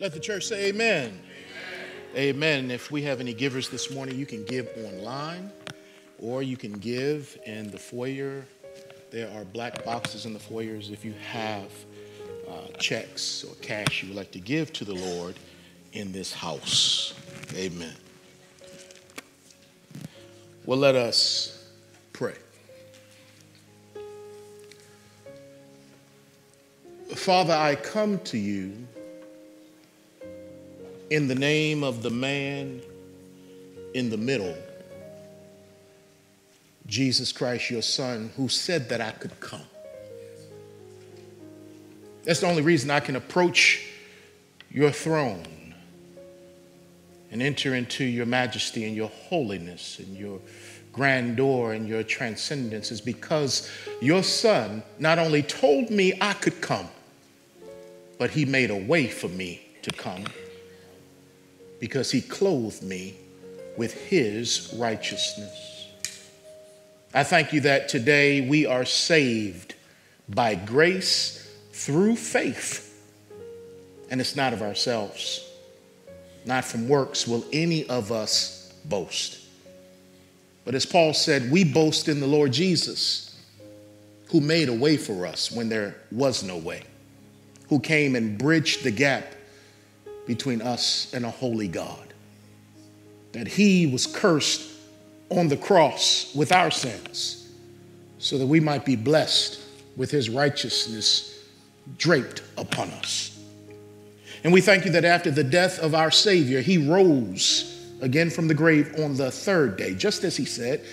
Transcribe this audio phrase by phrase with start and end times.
[0.00, 1.20] Let the church say amen.
[2.16, 2.34] Amen.
[2.34, 2.70] amen.
[2.72, 5.52] If we have any givers this morning, you can give online
[6.18, 8.44] or you can give in the foyer.
[9.12, 11.70] There are black boxes in the foyers if you have
[12.48, 15.36] uh, checks or cash you would like to give to the Lord
[15.92, 17.14] in this house.
[17.54, 17.94] Amen.
[20.66, 21.68] Well, let us
[22.12, 22.34] pray.
[27.14, 28.88] Father, I come to you
[31.10, 32.80] in the name of the man
[33.94, 34.56] in the middle,
[36.86, 39.62] Jesus Christ, your Son, who said that I could come.
[42.24, 43.86] That's the only reason I can approach
[44.70, 45.74] your throne
[47.30, 50.40] and enter into your majesty and your holiness and your
[50.92, 56.88] grandeur and your transcendence is because your Son not only told me I could come,
[58.18, 60.24] but he made a way for me to come
[61.84, 63.14] because he clothed me
[63.76, 65.86] with his righteousness.
[67.12, 69.74] I thank you that today we are saved
[70.26, 73.06] by grace through faith,
[74.08, 75.46] and it's not of ourselves.
[76.46, 79.40] Not from works will any of us boast.
[80.64, 83.38] But as Paul said, we boast in the Lord Jesus,
[84.30, 86.84] who made a way for us when there was no way,
[87.68, 89.34] who came and bridged the gap
[90.26, 92.14] between us and a holy God.
[93.32, 94.70] That he was cursed
[95.30, 97.48] on the cross with our sins
[98.18, 99.60] so that we might be blessed
[99.96, 101.44] with his righteousness
[101.98, 103.38] draped upon us.
[104.42, 108.48] And we thank you that after the death of our Savior, he rose again from
[108.48, 110.84] the grave on the third day, just as he said.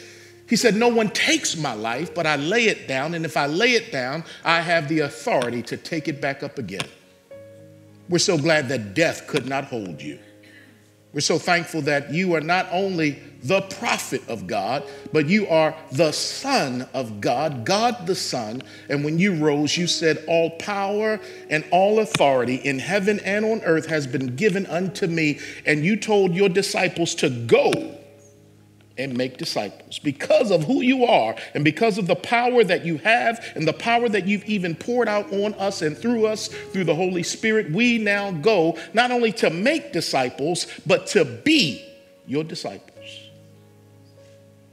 [0.48, 3.46] He said, No one takes my life, but I lay it down, and if I
[3.46, 6.88] lay it down, I have the authority to take it back up again.
[8.12, 10.20] We're so glad that death could not hold you.
[11.14, 15.75] We're so thankful that you are not only the prophet of God, but you are
[15.94, 18.63] the Son of God, God the Son.
[18.90, 23.62] And when you rose, you said, All power and all authority in heaven and on
[23.62, 25.40] earth has been given unto me.
[25.66, 27.97] And you told your disciples to go
[28.97, 32.97] and make disciples because of who you are and because of the power that you
[33.00, 36.84] have and the power that you've even poured out on us and through us through
[36.84, 37.72] the Holy Spirit.
[37.72, 41.85] We now go not only to make disciples, but to be
[42.28, 42.90] your disciples.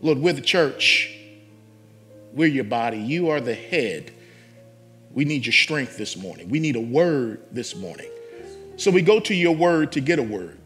[0.01, 1.15] Lord, we're the church,
[2.33, 4.13] we're your body, you are the head.
[5.13, 6.49] We need your strength this morning.
[6.49, 8.11] We need a word this morning.
[8.77, 10.59] So we go to your word to get a word.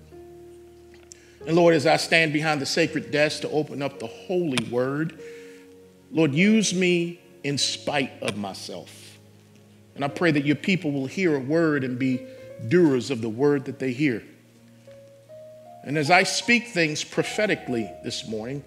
[1.46, 5.20] And Lord, as I stand behind the sacred desk to open up the holy word,
[6.12, 9.18] Lord, use me in spite of myself.
[9.94, 12.24] And I pray that your people will hear a word and be
[12.68, 14.22] doers of the word that they hear.
[15.84, 18.62] And as I speak things prophetically this morning,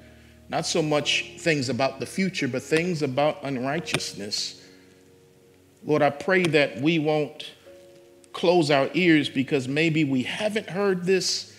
[0.49, 4.61] not so much things about the future, but things about unrighteousness,
[5.85, 7.51] Lord, I pray that we won't
[8.33, 11.54] close our ears because maybe we haven't heard this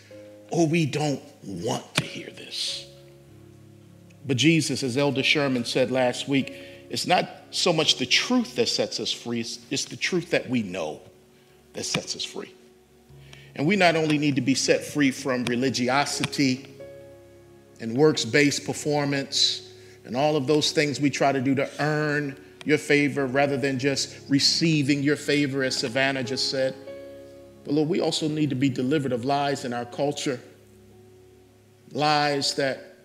[0.50, 2.86] or we don't want to hear this.
[4.26, 6.54] But Jesus, as Elder Sherman said last week,
[6.90, 9.40] it's not so much the truth that sets us free,
[9.70, 11.00] it's the truth that we know
[11.72, 12.52] that sets us free.
[13.54, 16.66] And we not only need to be set free from religiosity
[17.80, 19.72] and works based performance
[20.04, 23.78] and all of those things we try to do to earn your favor rather than
[23.78, 26.74] just receiving your favor, as Savannah just said.
[27.66, 30.40] But Lord, we also need to be delivered of lies in our culture,
[31.90, 32.96] lies that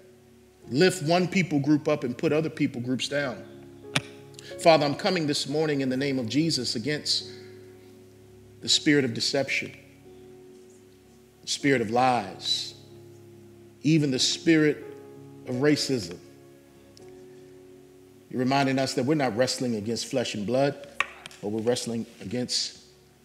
[0.69, 3.43] lift one people group up and put other people groups down.
[4.59, 7.31] Father, I'm coming this morning in the name of Jesus against
[8.61, 9.71] the spirit of deception,
[11.41, 12.75] the spirit of lies,
[13.81, 14.85] even the spirit
[15.47, 16.19] of racism.
[18.29, 20.87] You're reminding us that we're not wrestling against flesh and blood,
[21.41, 22.80] but we're wrestling against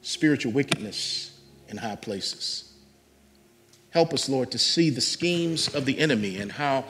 [0.06, 1.36] spiritual wickedness
[1.68, 2.72] in high places.
[3.90, 6.84] Help us, Lord, to see the schemes of the enemy and how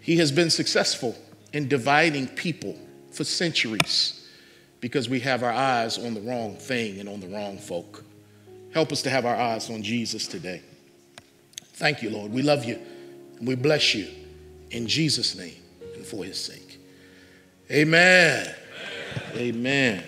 [0.00, 1.14] he has been successful
[1.52, 2.74] in dividing people
[3.10, 4.26] for centuries
[4.80, 8.02] because we have our eyes on the wrong thing and on the wrong folk.
[8.72, 10.62] Help us to have our eyes on Jesus today.
[11.74, 12.32] Thank you, Lord.
[12.32, 12.80] We love you
[13.38, 14.08] and we bless you
[14.70, 15.62] in Jesus' name
[15.94, 16.78] and for his sake.
[17.70, 18.54] Amen.
[19.34, 19.36] Amen.
[19.36, 20.04] Amen.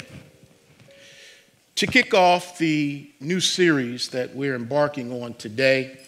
[1.77, 5.99] To kick off the new series that we're embarking on today,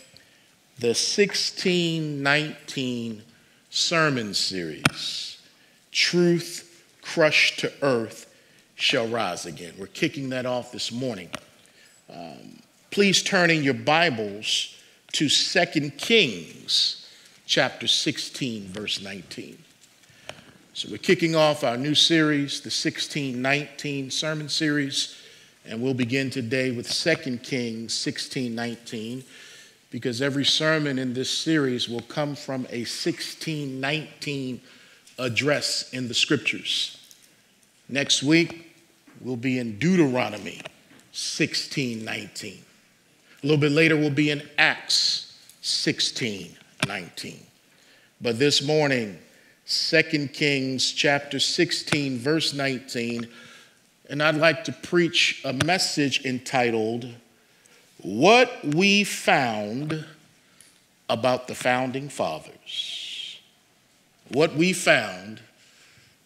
[0.79, 3.23] the 1619
[3.69, 5.43] sermon series,
[5.91, 8.33] Truth Crushed to Earth
[8.77, 9.75] Shall Rise Again.
[9.77, 11.31] We're kicking that off this morning.
[12.15, 12.61] Um,
[12.93, 14.81] please turn in your Bibles
[15.15, 17.11] to 2 Kings
[17.45, 19.59] chapter 16, verse 19.
[20.75, 25.23] So we're kicking off our new series, the 1619 sermon series,
[25.69, 29.25] and we'll begin today with 2 Kings 1619
[29.91, 34.61] because every sermon in this series will come from a 1619
[35.19, 36.99] address in the scriptures.
[37.89, 38.75] Next week,
[39.21, 40.61] we'll be in Deuteronomy
[41.13, 42.63] 1619.
[43.43, 47.41] A little bit later, we'll be in Acts 1619.
[48.21, 49.19] But this morning,
[49.67, 53.27] 2 Kings chapter 16, verse 19,
[54.09, 57.09] and I'd like to preach a message entitled,
[58.03, 60.05] What We Found
[61.09, 63.41] About the Founding Fathers.
[64.29, 65.41] What We Found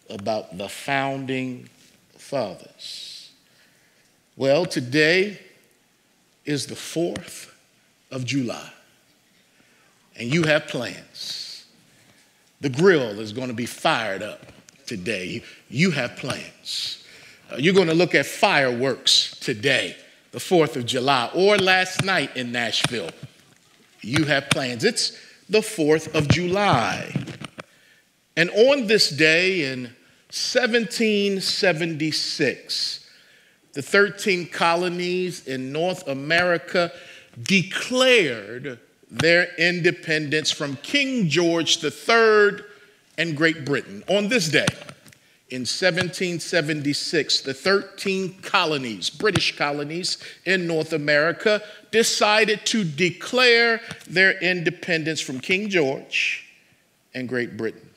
[0.08, 1.68] About the Founding
[2.16, 3.30] Fathers.
[4.36, 5.40] Well, today
[6.44, 7.50] is the 4th
[8.10, 8.72] of July,
[10.16, 11.64] and you have plans.
[12.60, 14.46] The grill is going to be fired up
[14.86, 15.42] today.
[15.68, 16.99] You have plans.
[17.50, 19.96] Uh, you're going to look at fireworks today,
[20.32, 23.10] the 4th of July, or last night in Nashville.
[24.02, 24.84] You have plans.
[24.84, 25.18] It's
[25.48, 27.12] the 4th of July.
[28.36, 29.90] And on this day in
[30.30, 33.10] 1776,
[33.72, 36.92] the 13 colonies in North America
[37.42, 38.78] declared
[39.10, 42.60] their independence from King George III
[43.18, 44.04] and Great Britain.
[44.08, 44.68] On this day,
[45.50, 51.60] in 1776, the 13 colonies, British colonies in North America,
[51.90, 56.46] decided to declare their independence from King George
[57.14, 57.88] and Great Britain.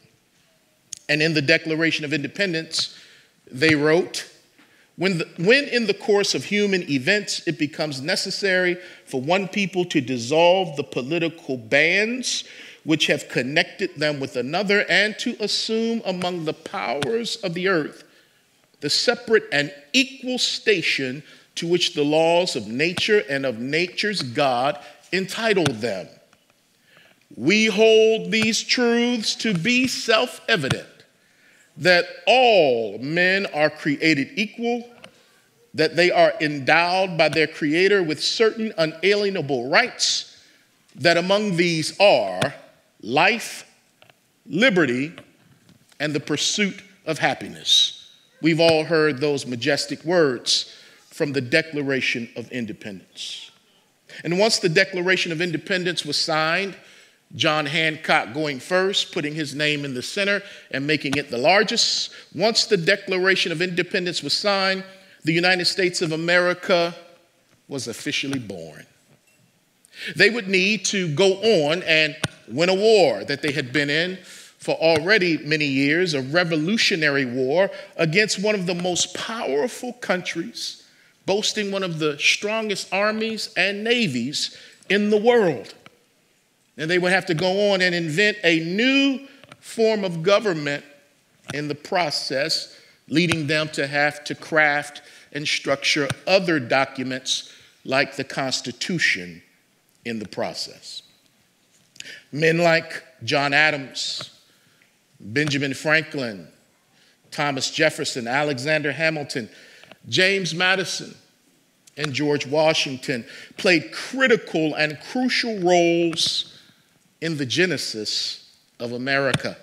[1.10, 2.98] And in the Declaration of Independence,
[3.52, 4.28] they wrote,
[4.96, 9.86] when, the, when in the course of human events it becomes necessary for one people
[9.86, 12.46] to dissolve the political bands
[12.84, 18.04] which have connected them with another and to assume among the powers of the earth
[18.84, 21.24] the separate and equal station
[21.56, 24.78] to which the laws of nature and of nature's God
[25.14, 26.10] entitled them.
[27.38, 30.88] We hold these truths to be self evident
[31.78, 34.90] that all men are created equal,
[35.74, 40.38] that they are endowed by their Creator with certain unalienable rights,
[40.96, 42.54] that among these are
[43.04, 43.70] life,
[44.48, 45.14] liberty,
[46.00, 48.10] and the pursuit of happiness.
[48.42, 50.74] We've all heard those majestic words
[51.12, 53.52] from the Declaration of Independence.
[54.24, 56.76] And once the Declaration of Independence was signed,
[57.36, 60.42] John Hancock going first, putting his name in the center
[60.72, 62.12] and making it the largest.
[62.36, 64.84] Once the Declaration of Independence was signed,
[65.24, 66.94] the United States of America
[67.68, 68.86] was officially born.
[70.16, 71.34] They would need to go
[71.66, 72.16] on and
[72.54, 74.18] win a war that they had been in
[74.64, 80.84] for already many years, a revolutionary war against one of the most powerful countries,
[81.26, 84.58] boasting one of the strongest armies and navies
[84.90, 85.74] in the world.
[86.78, 89.28] And they would have to go on and invent a new
[89.60, 90.84] form of government
[91.54, 92.80] in the process,
[93.10, 95.02] leading them to have to craft
[95.34, 97.52] and structure other documents
[97.84, 99.42] like the Constitution
[100.06, 101.02] in the process.
[102.34, 104.32] Men like John Adams,
[105.20, 106.48] Benjamin Franklin,
[107.32, 109.50] Thomas Jefferson, Alexander Hamilton,
[110.10, 111.16] James Madison,
[111.96, 113.24] and George Washington
[113.58, 116.60] played critical and crucial roles
[117.22, 119.56] in the genesis of America.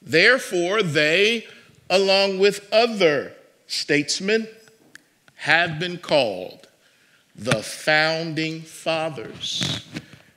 [0.00, 1.46] Therefore, they,
[1.90, 3.34] along with other
[3.66, 4.48] statesmen,
[5.34, 6.68] have been called
[7.34, 9.84] the founding fathers.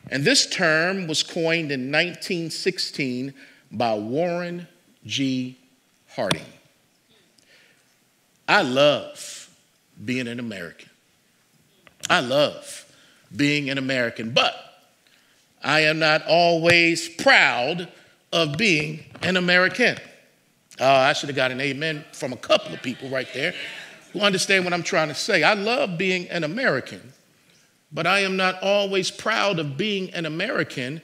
[0.09, 3.33] And this term was coined in 1916
[3.71, 4.67] by Warren
[5.05, 5.57] G.
[6.15, 6.45] Harding.
[8.47, 9.49] I love
[10.03, 10.89] being an American.
[12.09, 12.91] I love
[13.35, 14.55] being an American, but
[15.63, 17.87] I am not always proud
[18.31, 19.97] of being an American.
[20.79, 23.53] Uh, I should have got an amen from a couple of people right there
[24.13, 25.43] who understand what I'm trying to say.
[25.43, 27.13] I love being an American,
[27.91, 31.01] but I am not always proud of being an American.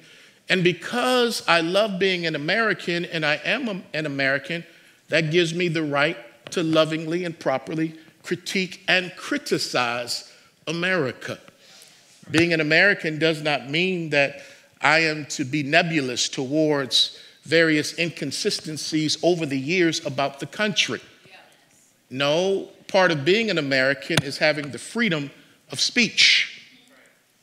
[0.50, 4.63] And because I love being an American and I am an American,
[5.10, 6.18] that gives me the right
[6.51, 10.32] to lovingly and properly critique and criticize
[10.68, 11.39] America.
[12.30, 14.42] Being an American does not mean that
[14.82, 21.01] I am to be nebulous towards various inconsistencies over the years about the country.
[22.10, 25.30] No, part of being an American is having the freedom
[25.72, 26.55] of speech.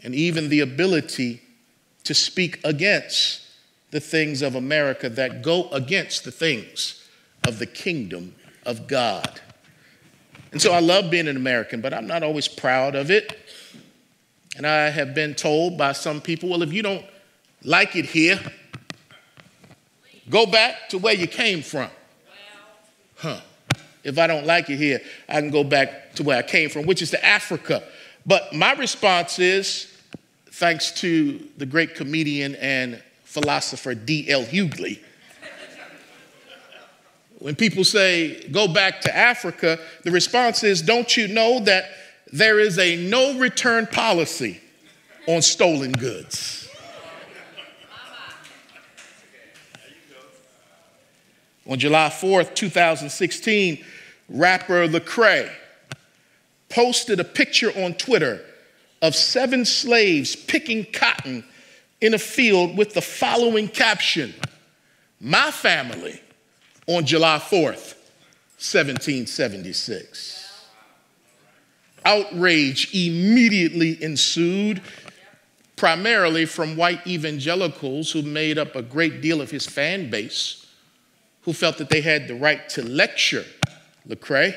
[0.03, 1.43] And even the ability
[2.05, 3.41] to speak against
[3.91, 7.07] the things of America that go against the things
[7.47, 9.41] of the kingdom of God.
[10.51, 13.39] And so I love being an American, but I'm not always proud of it.
[14.57, 17.05] And I have been told by some people, well, if you don't
[17.63, 18.41] like it here,
[20.29, 21.89] go back to where you came from.
[23.17, 23.41] Huh.
[24.05, 26.87] If I don't like it here, I can go back to where I came from,
[26.87, 27.83] which is to Africa.
[28.27, 29.92] But my response is
[30.53, 34.45] thanks to the great comedian and philosopher D.L.
[34.45, 35.01] Hughley
[37.43, 41.91] when people say, go back to Africa, the response is, don't you know that
[42.33, 44.61] there is a no return policy
[45.27, 46.69] on stolen goods?
[51.69, 53.85] On July 4th, 2016,
[54.29, 55.51] rapper Lecrae
[56.69, 58.45] posted a picture on Twitter
[59.03, 61.45] of seven slaves picking cotton
[62.01, 64.33] in a field with the following caption
[65.21, 66.23] My family
[66.87, 67.97] on July 4th,
[68.59, 70.39] 1776.
[72.05, 74.83] Outrage immediately ensued,
[75.77, 80.67] primarily from white evangelicals who made up a great deal of his fan base,
[81.43, 83.45] who felt that they had the right to lecture
[84.09, 84.55] Lecrae.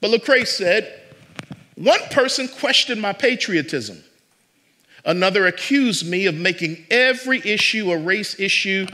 [0.00, 1.07] But Lecrae said,
[1.78, 4.02] one person questioned my patriotism.
[5.04, 8.86] Another accused me of making every issue a race issue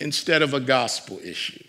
[0.00, 1.62] instead of a gospel issue.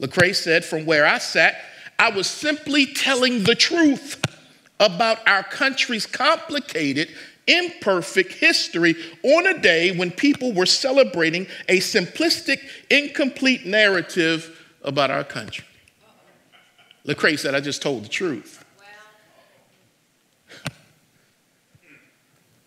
[0.00, 1.56] Lecrae said, from where I sat,
[1.98, 4.20] I was simply telling the truth
[4.80, 7.08] about our country's complicated,
[7.46, 15.24] imperfect history on a day when people were celebrating a simplistic, incomplete narrative about our
[15.24, 15.64] country.
[17.06, 18.57] Lecrae said, I just told the truth.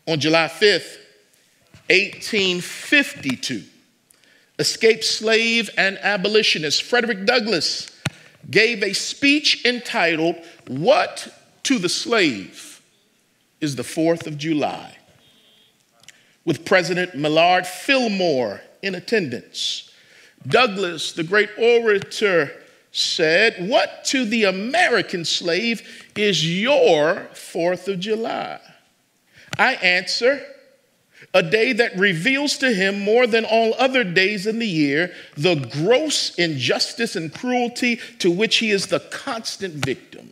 [0.07, 0.97] On July 5th,
[1.89, 3.63] 1852,
[4.57, 7.91] escaped slave and abolitionist Frederick Douglass
[8.49, 10.35] gave a speech entitled,
[10.67, 11.27] What
[11.63, 12.81] to the Slave
[13.59, 14.97] is the Fourth of July,
[16.45, 19.91] with President Millard Fillmore in attendance.
[20.47, 22.51] Douglass, the great orator,
[22.91, 28.59] said, What to the American slave is your Fourth of July?
[29.57, 30.41] I answer,
[31.33, 35.55] a day that reveals to him more than all other days in the year the
[35.55, 40.31] gross injustice and cruelty to which he is the constant victim.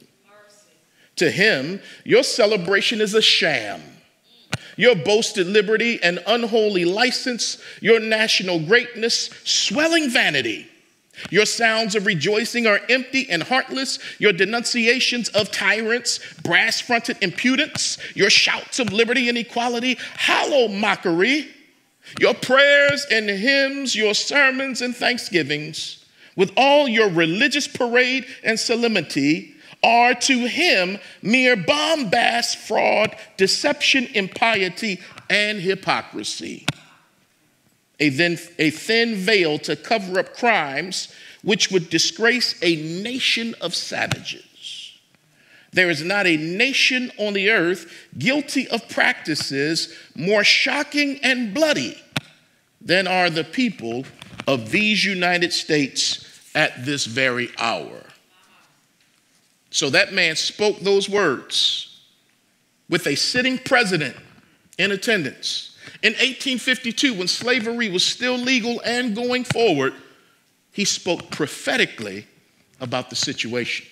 [1.18, 3.82] To him, your celebration is a sham.
[4.78, 10.69] Your boasted liberty and unholy license, your national greatness, swelling vanity
[11.30, 14.00] your sounds of rejoicing are empty and heartless.
[14.20, 21.48] Your denunciations of tyrants, brass fronted impudence, your shouts of liberty and equality, hollow mockery.
[22.20, 26.04] Your prayers and hymns, your sermons and thanksgivings,
[26.36, 35.00] with all your religious parade and solemnity, are to him mere bombast, fraud, deception, impiety,
[35.30, 36.66] and hypocrisy
[38.00, 43.76] a, then, a thin veil to cover up crimes which would disgrace a nation of
[43.76, 44.44] savages.
[45.72, 52.02] There is not a nation on the earth guilty of practices more shocking and bloody
[52.82, 54.06] than are the people
[54.48, 56.26] of these United States
[56.56, 58.04] at this very hour.
[59.70, 62.02] So that man spoke those words
[62.90, 64.16] with a sitting president
[64.80, 65.69] in attendance
[66.02, 69.94] in 1852, when slavery was still legal and going forward,
[70.72, 72.26] he spoke prophetically
[72.80, 73.86] about the situation.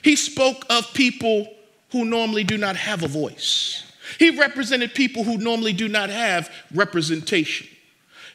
[0.00, 1.52] He spoke of people
[1.90, 3.84] who normally do not have a voice.
[4.18, 7.68] He represented people who normally do not have representation.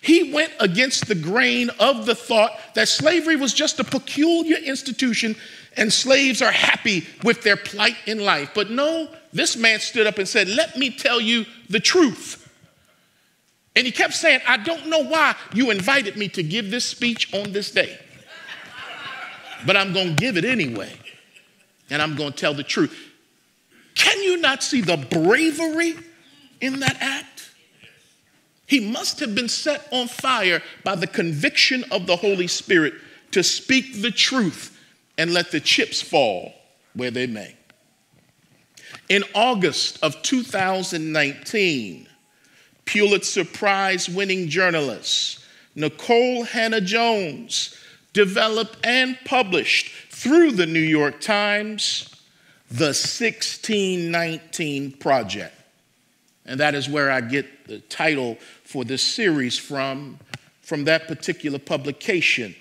[0.02, 5.36] He went against the grain of the thought that slavery was just a peculiar institution
[5.76, 8.52] and slaves are happy with their plight in life.
[8.54, 12.47] But no, this man stood up and said, Let me tell you the truth.
[13.78, 17.32] And he kept saying, I don't know why you invited me to give this speech
[17.32, 17.96] on this day,
[19.68, 20.92] but I'm going to give it anyway.
[21.92, 22.98] And I'm going to tell the truth.
[23.94, 25.94] Can you not see the bravery
[26.60, 27.52] in that act?
[28.66, 32.96] He must have been set on fire by the conviction of the Holy Spirit
[33.30, 34.76] to speak the truth
[35.20, 36.52] and let the chips fall
[36.96, 37.56] where they may.
[39.08, 42.08] In August of 2019,
[42.88, 45.44] Pulitzer Prize winning journalist
[45.76, 47.78] Nikole Hannah-Jones
[48.14, 52.10] developed and published through the New York Times
[52.70, 55.54] the 1619 Project.
[56.46, 60.18] And that is where I get the title for this series from,
[60.62, 62.56] from that particular publication.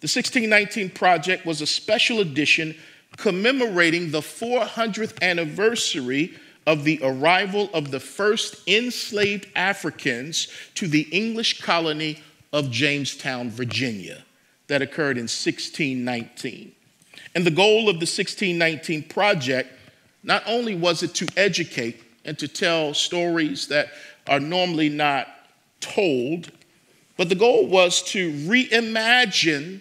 [0.00, 2.74] The 1619 Project was a special edition
[3.16, 11.60] commemorating the 400th anniversary of the arrival of the first enslaved Africans to the English
[11.60, 12.18] colony
[12.52, 14.24] of Jamestown, Virginia,
[14.66, 16.72] that occurred in 1619.
[17.34, 19.70] And the goal of the 1619 project
[20.22, 23.88] not only was it to educate and to tell stories that
[24.26, 25.28] are normally not
[25.80, 26.50] told,
[27.16, 29.80] but the goal was to reimagine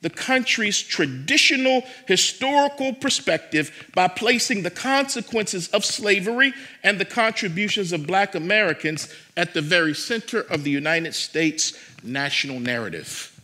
[0.00, 8.06] the country's traditional historical perspective by placing the consequences of slavery and the contributions of
[8.06, 11.72] black Americans at the very center of the United States
[12.04, 13.34] national narrative.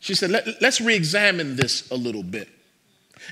[0.00, 2.48] She said, Let, us re examine this a little bit.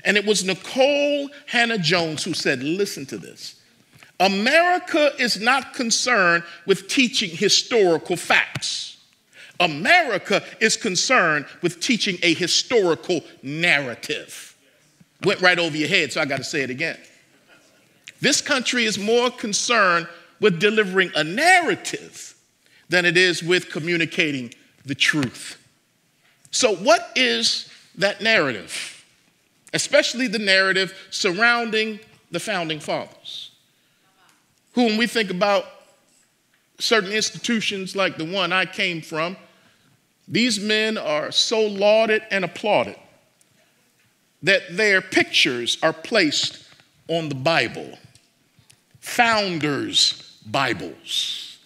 [0.05, 3.59] And it was Nikole Hannah-Jones who said, Listen to this.
[4.19, 8.97] America is not concerned with teaching historical facts.
[9.59, 14.55] America is concerned with teaching a historical narrative.
[15.23, 16.97] Went right over your head, so I got to say it again.
[18.21, 20.07] This country is more concerned
[20.39, 22.35] with delivering a narrative
[22.87, 24.53] than it is with communicating
[24.85, 25.57] the truth.
[26.51, 29.05] So, what is that narrative?
[29.73, 31.99] Especially the narrative surrounding
[32.31, 33.51] the founding fathers,
[34.73, 35.65] who, when we think about
[36.79, 39.35] certain institutions like the one I came from,
[40.29, 42.95] these men are so lauded and applauded
[44.43, 46.63] that their pictures are placed
[47.07, 47.97] on the Bible,
[48.99, 51.57] founders' Bibles.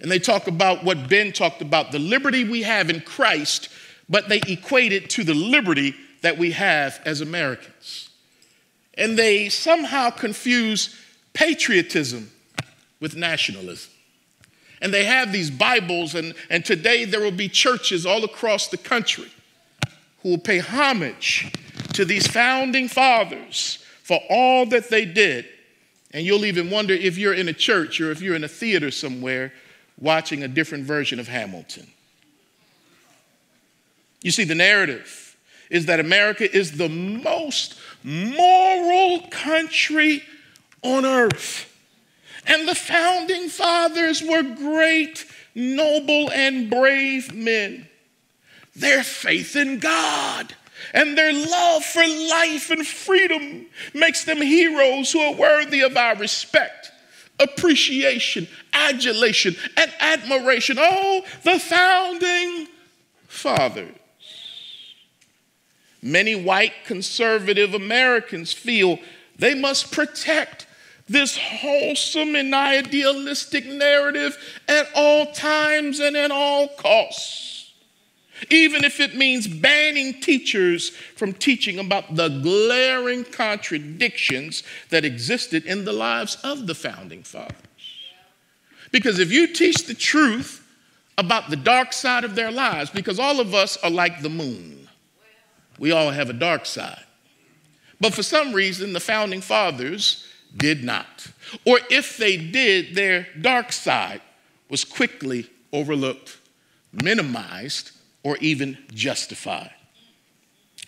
[0.00, 3.68] And they talk about what Ben talked about the liberty we have in Christ,
[4.08, 8.08] but they equate it to the liberty that we have as Americans.
[8.94, 10.96] And they somehow confuse
[11.34, 12.30] patriotism
[13.00, 13.91] with nationalism.
[14.82, 18.76] And they have these Bibles, and, and today there will be churches all across the
[18.76, 19.30] country
[20.22, 21.52] who will pay homage
[21.94, 25.46] to these founding fathers for all that they did.
[26.12, 28.90] And you'll even wonder if you're in a church or if you're in a theater
[28.90, 29.52] somewhere
[29.98, 31.86] watching a different version of Hamilton.
[34.20, 35.36] You see, the narrative
[35.70, 40.24] is that America is the most moral country
[40.82, 41.71] on earth.
[42.46, 47.88] And the founding fathers were great, noble, and brave men.
[48.74, 50.54] Their faith in God
[50.92, 56.16] and their love for life and freedom makes them heroes who are worthy of our
[56.16, 56.90] respect,
[57.38, 60.76] appreciation, adulation, and admiration.
[60.78, 62.68] Oh, the founding
[63.28, 63.94] fathers.
[66.02, 68.98] Many white conservative Americans feel
[69.38, 70.66] they must protect
[71.12, 74.36] this wholesome and idealistic narrative
[74.68, 77.72] at all times and at all costs.
[78.50, 85.84] Even if it means banning teachers from teaching about the glaring contradictions that existed in
[85.84, 87.56] the lives of the founding fathers.
[88.90, 90.58] Because if you teach the truth
[91.18, 94.88] about the dark side of their lives, because all of us are like the moon,
[95.78, 97.04] we all have a dark side.
[98.00, 101.28] But for some reason, the founding fathers did not.
[101.64, 104.20] Or if they did, their dark side
[104.68, 106.38] was quickly overlooked,
[106.92, 109.72] minimized, or even justified.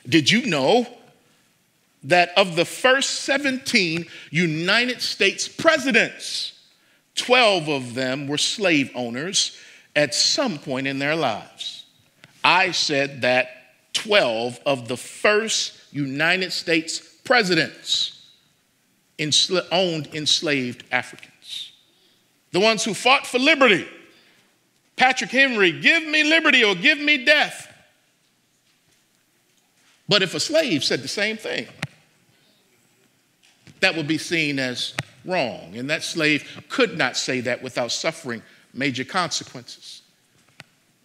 [0.08, 0.86] Did you know
[2.04, 6.52] that of the first 17 United States presidents,
[7.16, 9.58] 12 of them were slave owners
[9.96, 11.84] at some point in their lives?
[12.42, 13.48] I said that
[13.94, 18.13] 12 of the first United States presidents
[19.18, 21.72] ensla- owned enslaved Africans.
[22.52, 23.86] The ones who fought for liberty.
[24.96, 27.68] Patrick Henry, give me liberty or give me death.
[30.08, 31.66] But if a slave said the same thing,
[33.80, 35.76] that would be seen as wrong.
[35.76, 40.02] And that slave could not say that without suffering major consequences.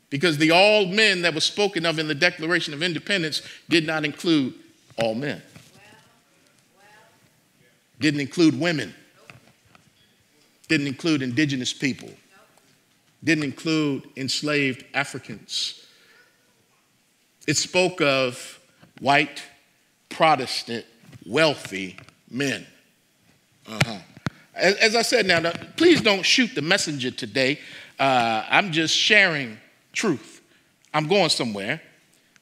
[0.09, 4.05] Because the all men that was spoken of in the Declaration of Independence did not
[4.05, 4.53] include
[4.97, 5.41] all men.
[7.99, 8.93] Didn't include women.
[10.67, 12.09] Didn't include indigenous people.
[13.23, 15.85] Didn't include enslaved Africans.
[17.47, 18.59] It spoke of
[19.01, 19.43] white,
[20.09, 20.85] Protestant,
[21.25, 21.97] wealthy
[22.29, 22.65] men.
[23.67, 23.97] Uh-huh.
[24.55, 27.59] As, as I said now, please don't shoot the messenger today.
[27.97, 29.57] Uh, I'm just sharing
[29.91, 30.41] truth.
[30.93, 31.81] I'm going somewhere.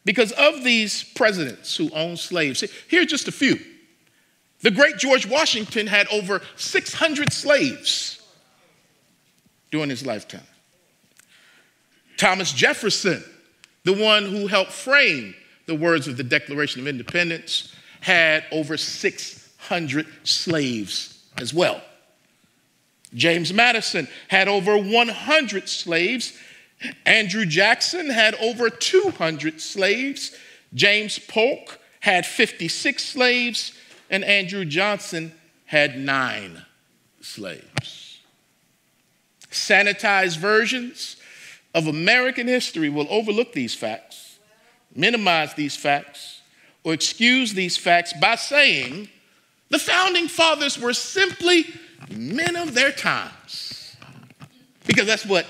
[0.06, 3.60] Because of these presidents who owned slaves, here are just a few
[4.62, 8.22] The great George Washington had over 600 slaves
[9.72, 10.42] during his lifetime.
[12.18, 13.24] Thomas Jefferson,
[13.84, 15.36] the one who helped frame
[15.68, 21.82] the words of the Declaration of Independence, had over 600 slaves as well.
[23.14, 26.38] James Madison had over 100 slaves.
[27.06, 30.36] Andrew Jackson had over 200 slaves.
[30.74, 33.77] James Polk had 56 slaves.
[34.10, 35.34] And Andrew Johnson
[35.66, 36.66] had nine
[37.22, 38.20] slaves.
[39.52, 41.18] Sanitized versions
[41.74, 44.40] of American history will overlook these facts,
[44.96, 46.42] minimize these facts,
[46.84, 49.10] or excuse these facts by saying
[49.70, 51.66] the founding fathers were simply
[52.10, 53.96] men of their times.
[54.86, 55.46] Because that's what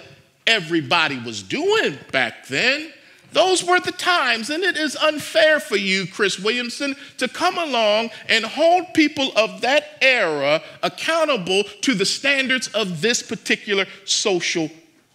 [0.48, 2.92] everybody was doing back then.
[3.34, 8.10] Those were the times, and it is unfair for you, Chris Williamson, to come along
[8.30, 14.70] and hold people of that era accountable to the standards of this particular social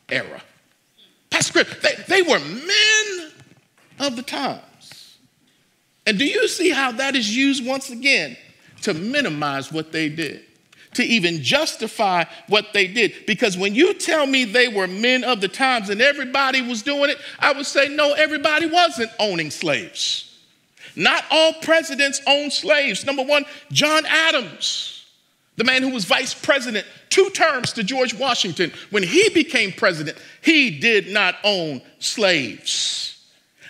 [0.09, 0.43] era.
[1.31, 3.33] Pastor Chris, they, they were men
[3.99, 5.17] of the times.
[6.07, 8.37] And do you see how that is used once again
[8.83, 10.45] to minimize what they did?
[10.95, 13.27] To even justify what they did.
[13.27, 17.11] Because when you tell me they were men of the times and everybody was doing
[17.11, 20.39] it, I would say, no, everybody wasn't owning slaves.
[20.95, 23.07] Not all presidents owned slaves.
[23.07, 25.07] Number one, John Adams,
[25.57, 30.19] the man who was vice president two terms to George Washington, when he became president,
[30.43, 33.25] he did not own slaves.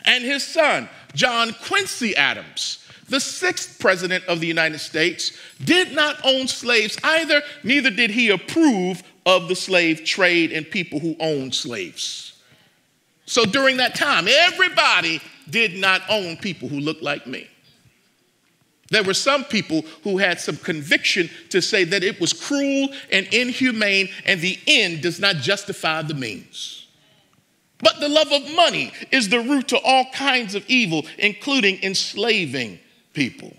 [0.05, 2.82] And his son, John Quincy Adams,
[3.13, 8.31] the sixth president of the United States, did not own slaves either, neither did he
[8.31, 12.43] approve of the slave trade and people who owned slaves.
[13.27, 15.21] So during that time, everybody
[15.51, 17.49] did not own people who looked like me.
[18.89, 23.27] There were some people who had some conviction to say that it was cruel and
[23.27, 26.87] inhumane, and the end does not justify the means.
[27.79, 32.79] But the love of money is the root to all kinds of evil, including enslaving
[33.13, 33.55] people.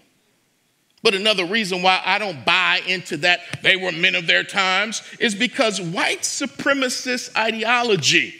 [1.03, 5.01] But another reason why I don't buy into that they were men of their times
[5.19, 8.33] is because white supremacist ideology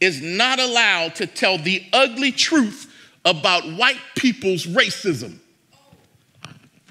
[0.00, 2.92] is not allowed to tell the ugly truth
[3.24, 5.38] about white people's racism.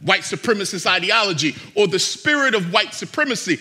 [0.04, 3.60] White supremacist ideology or the spirit of white supremacy,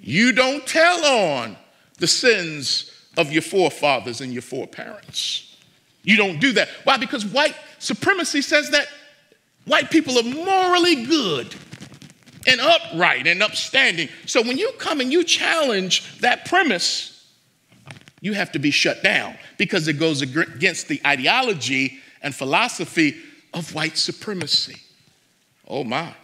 [0.00, 1.56] you don't tell on
[1.98, 5.56] the sins of your forefathers and your foreparents.
[6.02, 6.68] You don't do that.
[6.84, 6.96] Why?
[6.96, 8.88] Because white supremacy says that
[9.66, 11.54] White people are morally good
[12.46, 14.08] and upright and upstanding.
[14.26, 17.28] So when you come and you challenge that premise,
[18.20, 23.16] you have to be shut down because it goes against the ideology and philosophy
[23.54, 24.80] of white supremacy.
[25.66, 26.14] Oh my.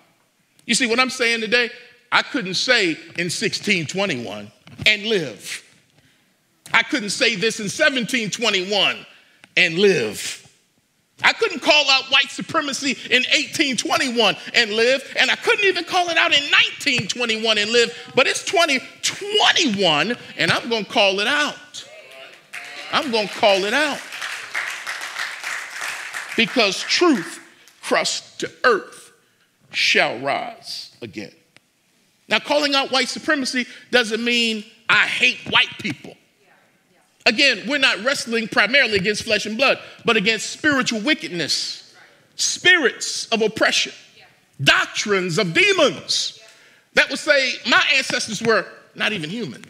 [0.65, 1.71] You see what I'm saying today?
[2.11, 4.51] I couldn't say in 1621
[4.87, 5.63] and live.
[6.73, 9.07] I couldn't say this in 1721
[9.57, 10.46] and live.
[11.23, 16.09] I couldn't call out white supremacy in 1821 and live, and I couldn't even call
[16.11, 21.89] it out in 1921 and live, but it's 2021 and I'm to call it out.
[22.93, 24.01] I'm to call it out.
[26.37, 27.41] Because truth
[27.83, 29.13] crushed to earth
[29.71, 31.33] shall rise again.
[32.29, 36.16] Now, calling out white supremacy doesn't mean I hate white people.
[37.27, 41.93] Again, we're not wrestling primarily against flesh and blood, but against spiritual wickedness,
[42.37, 43.93] spirits of oppression,
[44.63, 46.41] doctrines of demons
[46.95, 49.63] that would say my ancestors were not even human.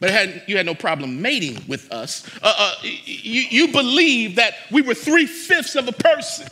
[0.00, 2.28] But had, you had no problem mating with us.
[2.42, 6.48] Uh, uh, you, you believe that we were three fifths of a person,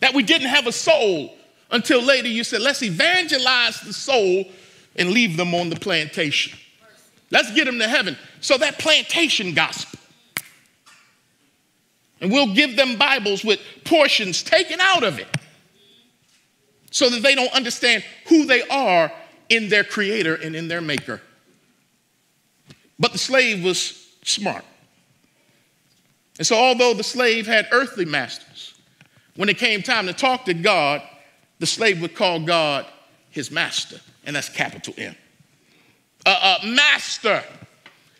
[0.00, 1.36] that we didn't have a soul
[1.70, 4.44] until later you said, let's evangelize the soul
[4.96, 6.58] and leave them on the plantation.
[7.30, 8.16] Let's get them to heaven.
[8.40, 9.98] So that plantation gospel.
[12.20, 15.28] And we'll give them Bibles with portions taken out of it
[16.90, 19.10] so that they don't understand who they are
[19.48, 21.22] in their creator and in their maker.
[22.98, 24.64] But the slave was smart.
[26.38, 28.74] And so, although the slave had earthly masters,
[29.36, 31.02] when it came time to talk to God,
[31.58, 32.86] the slave would call God
[33.30, 35.14] his master, and that's capital M
[36.26, 37.42] uh, uh, master,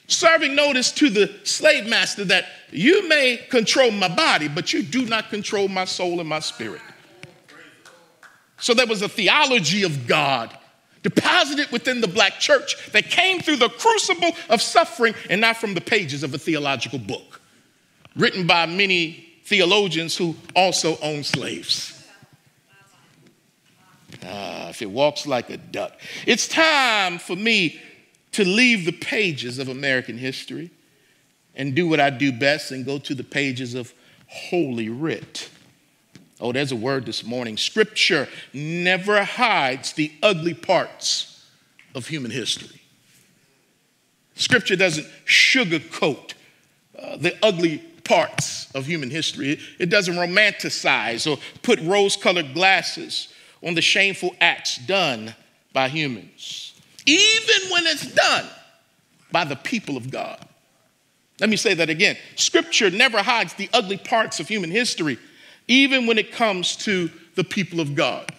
[0.07, 5.07] serving notice to the slave master that you may control my body, but you do
[5.07, 6.83] not control my soul and my spirit.
[8.59, 10.57] So there was a theology of God
[11.03, 15.75] deposited within the black church that came through the crucible of suffering and not from
[15.75, 17.41] the pages of a theological book
[18.17, 21.97] written by many theologians who also own slaves.
[24.23, 25.99] Uh, if it walks like a duck.
[26.27, 27.81] It's time for me
[28.33, 30.71] to leave the pages of American history
[31.55, 33.93] and do what I do best and go to the pages of
[34.29, 35.49] Holy Writ.
[36.41, 37.57] Oh, there's a word this morning.
[37.57, 41.47] Scripture never hides the ugly parts
[41.95, 42.81] of human history.
[44.37, 46.33] Scripture doesn't sugarcoat
[46.99, 49.61] uh, the ugly parts of human history.
[49.79, 53.29] It doesn't romanticize or put rose colored glasses
[53.63, 55.35] on the shameful acts done
[55.73, 56.70] by humans,
[57.11, 58.47] even when it's done
[59.33, 60.39] by the people of God.
[61.41, 62.17] Let me say that again.
[62.37, 65.19] Scripture never hides the ugly parts of human history,
[65.67, 68.31] even when it comes to the people of God.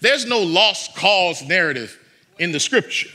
[0.00, 1.98] There's no lost cause narrative
[2.38, 3.10] in the scripture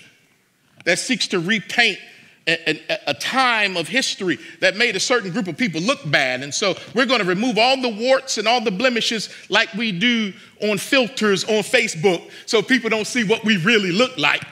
[0.85, 1.99] that seeks to repaint
[2.47, 6.41] a, a, a, time of history that made a certain group of people look bad.
[6.41, 9.91] And so we're going to remove all the warts and all the blemishes like we
[9.91, 14.43] do on filters on Facebook so people don't see what we really look like.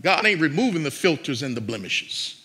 [0.00, 2.44] God ain't removing the filters and the blemishes.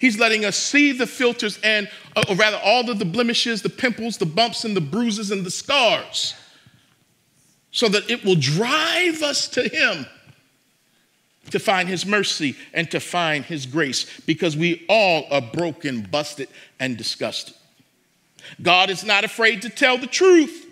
[0.00, 3.70] He's letting us see the filters and, uh, or rather, all of the blemishes, the
[3.70, 6.34] pimples, the bumps, and the bruises and the scars
[7.70, 10.06] so that it will drive us to Him
[11.50, 16.48] to find his mercy and to find his grace because we all are broken, busted,
[16.80, 17.54] and disgusted.
[18.62, 20.66] God is not afraid to tell the truth,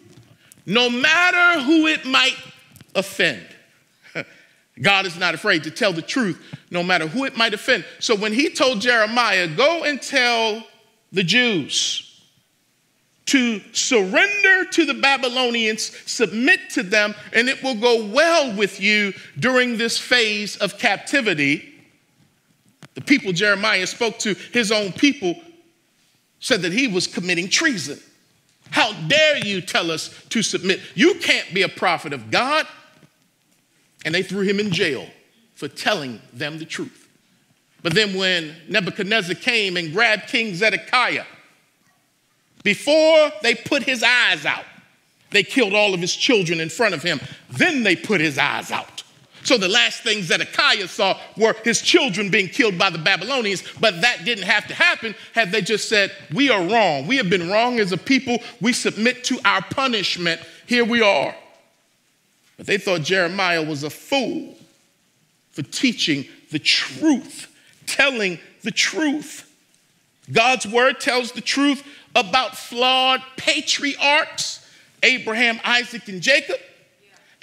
[0.66, 2.36] no matter who it might
[2.94, 3.46] offend.
[4.80, 7.84] God is not afraid to tell the truth, no matter who it might offend.
[7.98, 10.64] So when he told Jeremiah, Go and tell
[11.12, 12.08] the Jews,
[13.26, 19.12] to surrender to the Babylonians, submit to them, and it will go well with you
[19.38, 21.68] during this phase of captivity.
[22.94, 25.34] The people Jeremiah spoke to, his own people,
[26.40, 28.00] said that he was committing treason.
[28.70, 30.80] How dare you tell us to submit?
[30.94, 32.66] You can't be a prophet of God.
[34.04, 35.06] And they threw him in jail
[35.54, 37.08] for telling them the truth.
[37.82, 41.24] But then when Nebuchadnezzar came and grabbed King Zedekiah,
[42.62, 44.64] before they put his eyes out,
[45.30, 47.20] they killed all of his children in front of him.
[47.50, 49.02] Then they put his eyes out.
[49.44, 54.00] So the last things Zedekiah saw were his children being killed by the Babylonians, but
[54.02, 57.08] that didn't have to happen had they just said, We are wrong.
[57.08, 58.38] We have been wrong as a people.
[58.60, 60.40] We submit to our punishment.
[60.66, 61.34] Here we are.
[62.62, 64.54] But they thought Jeremiah was a fool
[65.50, 67.52] for teaching the truth,
[67.88, 69.52] telling the truth.
[70.30, 74.64] God's word tells the truth about flawed patriarchs,
[75.02, 76.60] Abraham, Isaac, and Jacob,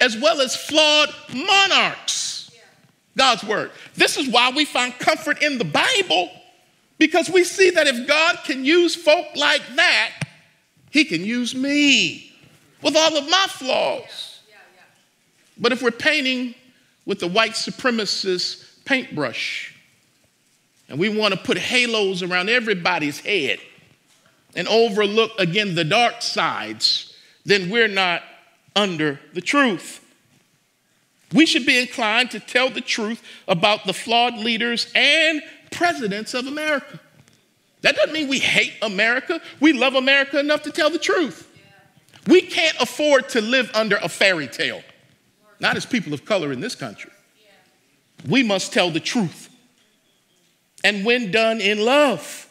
[0.00, 2.50] as well as flawed monarchs.
[3.14, 3.72] God's word.
[3.96, 6.30] This is why we find comfort in the Bible,
[6.96, 10.12] because we see that if God can use folk like that,
[10.90, 12.34] he can use me
[12.80, 14.29] with all of my flaws.
[15.60, 16.54] But if we're painting
[17.04, 19.74] with the white supremacist paintbrush,
[20.88, 23.60] and we want to put halos around everybody's head,
[24.56, 28.22] and overlook again the dark sides, then we're not
[28.74, 30.04] under the truth.
[31.32, 36.46] We should be inclined to tell the truth about the flawed leaders and presidents of
[36.46, 36.98] America.
[37.82, 39.40] That doesn't mean we hate America.
[39.60, 41.46] We love America enough to tell the truth.
[42.26, 44.82] We can't afford to live under a fairy tale,
[45.60, 47.10] not as people of color in this country.
[48.28, 49.48] We must tell the truth.
[50.82, 52.50] And when done in love,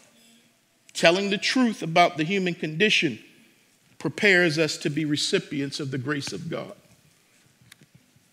[1.00, 3.20] Telling the truth about the human condition
[4.00, 6.74] prepares us to be recipients of the grace of God.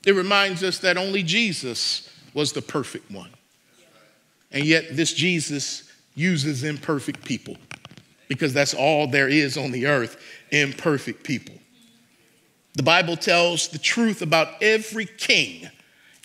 [0.05, 3.31] It reminds us that only Jesus was the perfect one.
[4.51, 7.57] And yet, this Jesus uses imperfect people
[8.27, 10.17] because that's all there is on the earth
[10.51, 11.55] imperfect people.
[12.77, 15.69] The Bible tells the truth about every king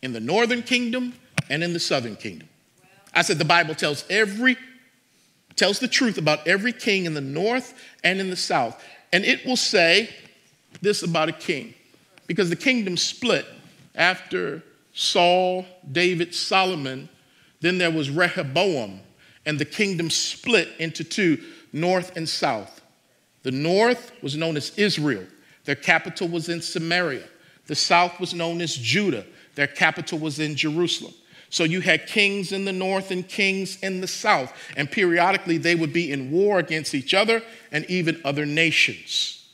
[0.03, 1.13] in the northern kingdom
[1.49, 2.49] and in the southern kingdom.
[3.13, 4.57] I said the Bible tells every
[5.55, 8.81] tells the truth about every king in the north and in the south.
[9.13, 10.09] And it will say
[10.81, 11.73] this about a king
[12.27, 13.45] because the kingdom split
[13.95, 17.09] after Saul, David, Solomon.
[17.61, 18.99] Then there was Rehoboam,
[19.45, 22.81] and the kingdom split into two north and south.
[23.43, 25.25] The north was known as Israel,
[25.65, 27.27] their capital was in Samaria.
[27.67, 31.13] The south was known as Judah, their capital was in Jerusalem.
[31.51, 34.53] So you had kings in the north and kings in the south.
[34.77, 37.43] And periodically they would be in war against each other
[37.73, 39.45] and even other nations.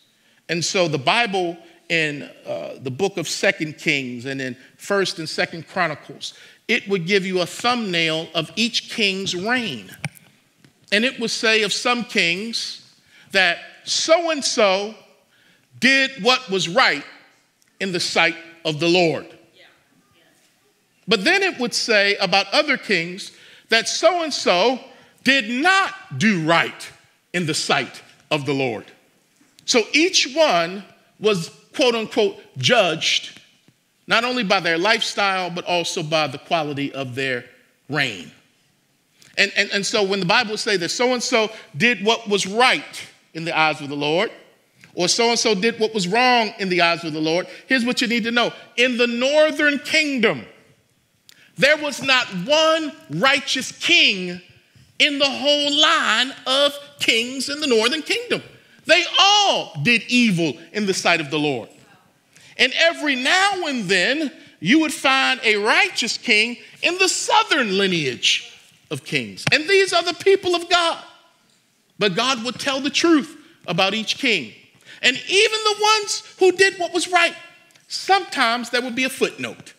[0.47, 1.57] And so the Bible
[1.89, 6.33] in uh, the book of Second Kings and in First and Second Chronicles,
[6.67, 9.89] it would give you a thumbnail of each king's reign.
[10.91, 12.93] And it would say of some kings
[13.31, 14.93] that so and so
[15.79, 17.03] did what was right
[17.79, 18.35] in the sight
[18.65, 19.25] of the Lord.
[21.07, 23.31] But then it would say about other kings
[23.69, 24.79] that so and so
[25.23, 26.91] did not do right
[27.33, 28.85] in the sight of the Lord.
[29.65, 30.83] So each one
[31.19, 33.39] was quote unquote judged
[34.07, 37.43] not only by their lifestyle, but also by the quality of their
[37.89, 38.31] reign.
[39.37, 42.47] And, and, and so when the Bible says that so and so did what was
[42.47, 44.31] right in the eyes of the Lord,
[44.97, 47.85] or so and so did what was wrong in the eyes of the Lord, here's
[47.85, 48.51] what you need to know.
[48.77, 50.43] In the northern kingdom,
[51.55, 54.41] there was not one righteous king
[54.97, 58.41] in the whole line of kings in the northern kingdom.
[58.85, 61.69] They all did evil in the sight of the Lord.
[62.57, 68.51] And every now and then, you would find a righteous king in the southern lineage
[68.89, 69.45] of kings.
[69.51, 71.03] And these are the people of God.
[71.99, 74.53] But God would tell the truth about each king.
[75.01, 77.35] And even the ones who did what was right,
[77.87, 79.73] sometimes there would be a footnote.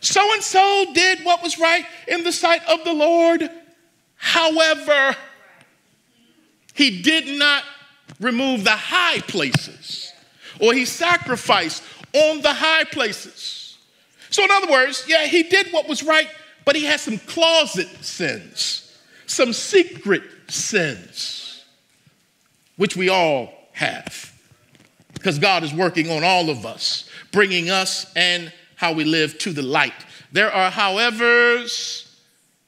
[0.00, 3.48] So and so did what was right in the sight of the Lord.
[4.16, 5.16] However,
[6.74, 7.62] he did not
[8.20, 10.12] remove the high places,
[10.60, 13.78] or he sacrificed on the high places.
[14.30, 16.28] So, in other words, yeah, he did what was right,
[16.64, 21.64] but he had some closet sins, some secret sins,
[22.76, 24.31] which we all have.
[25.22, 29.52] Because God is working on all of us, bringing us and how we live to
[29.52, 29.94] the light.
[30.32, 32.12] There are howevers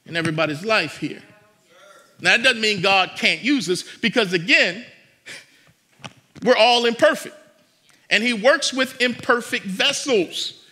[0.07, 1.21] in everybody's life here.
[2.21, 4.85] Now, that doesn't mean God can't use us, because again,
[6.45, 7.35] we're all imperfect.
[8.09, 10.65] And He works with imperfect vessels.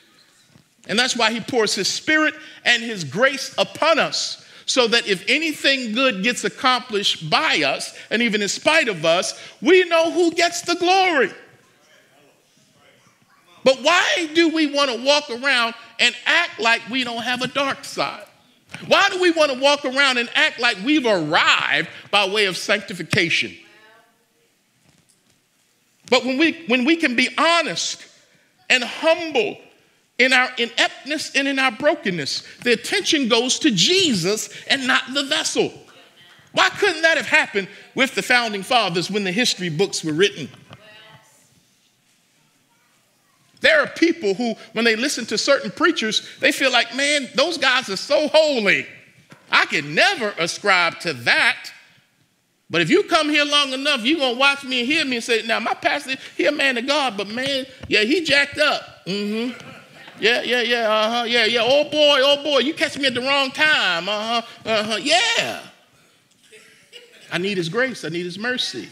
[0.86, 5.24] And that's why he pours his spirit and his grace upon us, so that if
[5.28, 10.30] anything good gets accomplished by us, and even in spite of us, we know who
[10.30, 11.32] gets the glory.
[13.64, 17.46] But why do we want to walk around and act like we don't have a
[17.46, 18.24] dark side?
[18.86, 22.56] Why do we want to walk around and act like we've arrived by way of
[22.56, 23.54] sanctification?
[26.10, 28.04] But when we, when we can be honest
[28.68, 29.58] and humble
[30.18, 32.44] in our ineptness and in our brokenness.
[32.62, 35.72] The attention goes to Jesus and not the vessel.
[36.52, 40.48] Why couldn't that have happened with the founding fathers when the history books were written?
[43.62, 47.56] There are people who, when they listen to certain preachers, they feel like, man, those
[47.56, 48.86] guys are so holy.
[49.50, 51.72] I can never ascribe to that.
[52.68, 55.16] But if you come here long enough, you're going to watch me and hear me
[55.16, 58.58] and say, now, my pastor, he a man of God, but man, yeah, he jacked
[58.58, 59.06] up.
[59.06, 59.58] Mm-hmm.
[60.18, 61.62] Yeah, yeah, yeah, uh-huh, yeah, yeah.
[61.64, 64.08] Oh boy, oh boy, you catch me at the wrong time.
[64.08, 65.60] Uh-huh, uh-huh, yeah.
[67.30, 68.88] I need his grace, I need his mercy.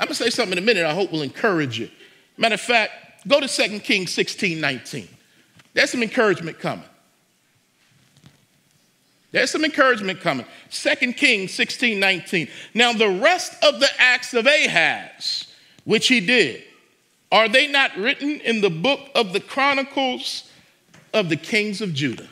[0.00, 1.90] I'm gonna say something in a minute I hope will encourage you.
[2.36, 2.92] Matter of fact,
[3.28, 5.08] go to 2 Kings 16, 19.
[5.74, 6.84] There's some encouragement coming.
[9.30, 10.46] There's some encouragement coming.
[10.70, 12.48] 2 Kings 16, 19.
[12.74, 15.46] Now, the rest of the acts of Ahaz,
[15.84, 16.62] which he did,
[17.32, 20.50] are they not written in the book of the Chronicles
[21.14, 22.28] of the kings of Judah?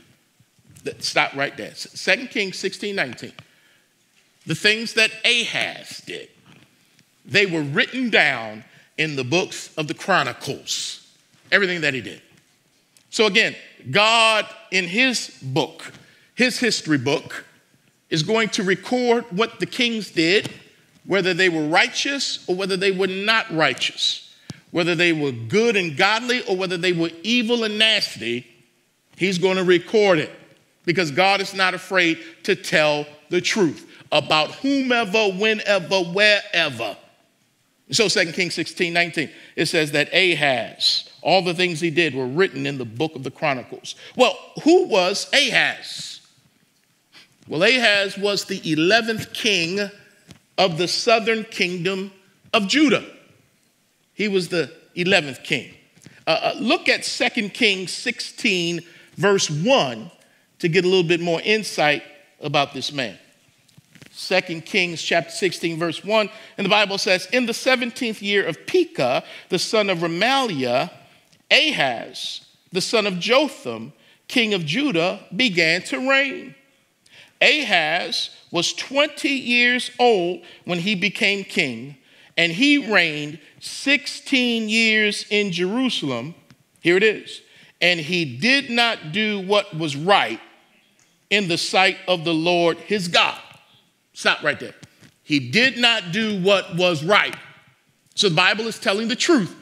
[0.98, 1.72] Stop right there.
[1.72, 3.32] 2 Kings 16 19.
[4.46, 6.28] The things that Ahaz did,
[7.24, 8.64] they were written down
[9.00, 11.06] in the books of the Chronicles.
[11.50, 12.22] Everything that he did.
[13.10, 13.56] So again,
[13.90, 15.92] God in his book,
[16.34, 17.44] his history book,
[18.08, 20.52] is going to record what the kings did,
[21.04, 24.30] whether they were righteous or whether they were not righteous
[24.70, 28.46] whether they were good and godly or whether they were evil and nasty,
[29.16, 30.30] he's going to record it
[30.84, 36.96] because God is not afraid to tell the truth about whomever, whenever, wherever.
[37.90, 42.26] So 2 Kings 16, 19, it says that Ahaz, all the things he did were
[42.26, 43.96] written in the book of the Chronicles.
[44.16, 46.20] Well, who was Ahaz?
[47.48, 49.90] Well, Ahaz was the 11th king
[50.56, 52.12] of the southern kingdom
[52.52, 53.04] of Judah.
[54.14, 55.74] He was the 11th king.
[56.26, 58.82] Uh, uh, look at 2 Kings 16,
[59.16, 60.10] verse 1,
[60.60, 62.04] to get a little bit more insight
[62.40, 63.18] about this man.
[64.28, 68.66] 2 Kings chapter 16, verse 1, and the Bible says, In the 17th year of
[68.66, 70.90] Pekah, the son of Remaliah,
[71.50, 73.92] Ahaz, the son of Jotham,
[74.28, 76.54] king of Judah, began to reign.
[77.40, 81.96] Ahaz was 20 years old when he became king,
[82.36, 86.34] and he reigned 16 years in Jerusalem.
[86.80, 87.40] Here it is.
[87.80, 90.40] And he did not do what was right
[91.30, 93.40] in the sight of the Lord his God.
[94.20, 94.74] Stop right there.
[95.22, 97.34] He did not do what was right.
[98.14, 99.56] So the Bible is telling the truth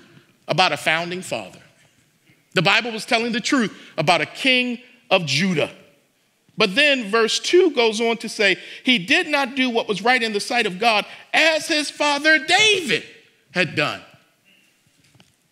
[0.48, 1.60] about a founding father.
[2.54, 4.80] The Bible was telling the truth about a king
[5.12, 5.70] of Judah.
[6.56, 10.20] But then verse 2 goes on to say, He did not do what was right
[10.20, 13.04] in the sight of God as his father David
[13.52, 14.02] had done.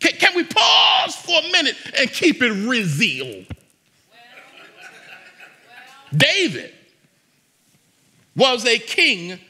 [0.00, 3.44] Can, can we pause for a minute and keep it real?
[6.12, 6.72] David
[8.36, 9.40] was a king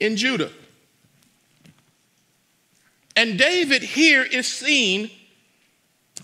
[0.00, 0.50] in Judah.
[3.14, 5.10] And David here is seen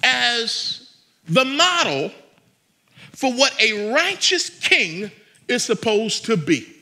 [0.02, 0.90] as
[1.28, 2.10] the model
[3.12, 5.10] for what a righteous king
[5.48, 6.74] is supposed to be.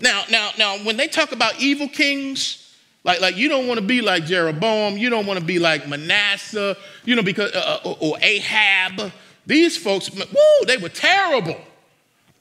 [0.00, 3.86] Now, now, now, when they talk about evil kings, like, like you don't want to
[3.86, 7.94] be like Jeroboam, you don't want to be like Manasseh, you know, because uh, uh
[8.00, 9.12] or Ahab.
[9.46, 11.56] These folks, woo, they were terrible.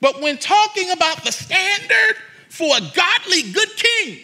[0.03, 2.17] But when talking about the standard
[2.49, 4.19] for a godly good king,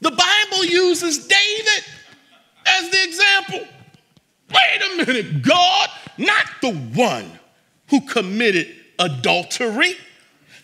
[0.00, 1.84] the Bible uses David
[2.64, 3.68] as the example.
[4.48, 7.30] Wait a minute, God, not the one
[7.90, 9.96] who committed adultery,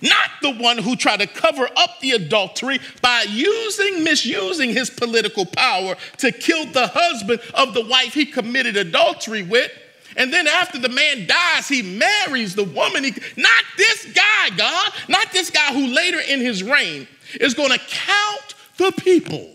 [0.01, 5.45] not the one who tried to cover up the adultery by using, misusing his political
[5.45, 9.71] power to kill the husband of the wife he committed adultery with.
[10.19, 13.05] And then after the man dies, he marries the woman.
[13.05, 17.07] He, not this guy, God, not this guy who later in his reign
[17.41, 19.49] is going to count the people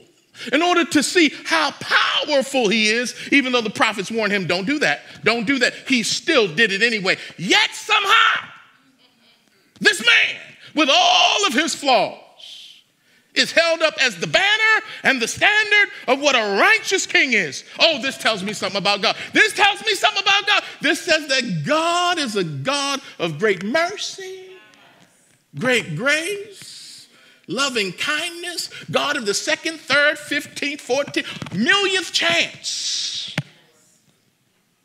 [0.54, 4.66] in order to see how powerful he is, even though the prophets warned him, don't
[4.66, 5.74] do that, don't do that.
[5.88, 7.18] He still did it anyway.
[7.38, 8.48] Yet somehow,
[9.82, 10.42] this man,
[10.76, 12.23] with all of his flaws,
[13.36, 17.64] is held up as the banner and the standard of what a righteous king is.
[17.80, 19.16] Oh, this tells me something about God.
[19.34, 20.64] This tells me something about God.
[20.82, 24.52] This says that God is a God of great mercy,
[25.58, 26.74] great grace
[27.48, 33.36] loving kindness, God of the second, third, 15th, 14th, millionth chance.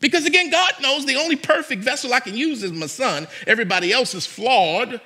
[0.01, 3.27] Because again, God knows the only perfect vessel I can use is my son.
[3.47, 5.01] Everybody else is flawed.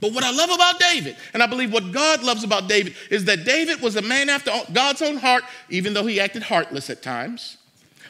[0.00, 3.26] But what I love about David, and I believe what God loves about David, is
[3.26, 7.02] that David was a man after God's own heart, even though he acted heartless at
[7.02, 7.58] times.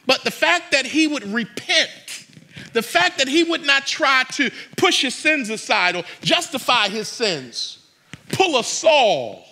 [0.06, 2.26] But the fact that he would repent,
[2.72, 7.08] the fact that he would not try to push his sins aside or justify his
[7.08, 7.78] sins,
[8.28, 9.44] pull a Saul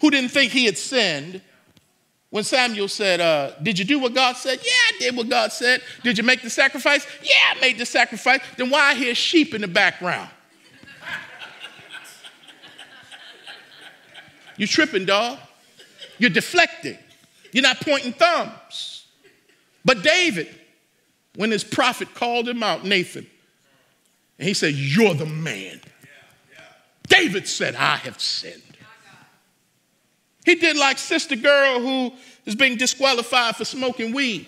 [0.00, 1.40] who didn't think he had sinned.
[2.30, 4.58] When Samuel said, uh, Did you do what God said?
[4.62, 5.80] Yeah, I did what God said.
[6.02, 7.06] Did you make the sacrifice?
[7.22, 8.40] Yeah, I made the sacrifice.
[8.56, 10.28] Then why I hear sheep in the background?
[14.56, 15.38] You're tripping, dog.
[16.18, 16.98] You're deflecting.
[17.52, 19.06] You're not pointing thumbs.
[19.84, 20.48] But David,
[21.36, 23.26] when his prophet called him out, Nathan,
[24.38, 25.80] and he said, You're the man.
[27.08, 28.62] David said, I have sinned.
[30.44, 32.12] He did like Sister Girl who
[32.44, 34.46] is being disqualified for smoking weed.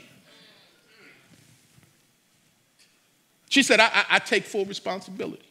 [3.48, 5.48] She said, I, I, I take full responsibility.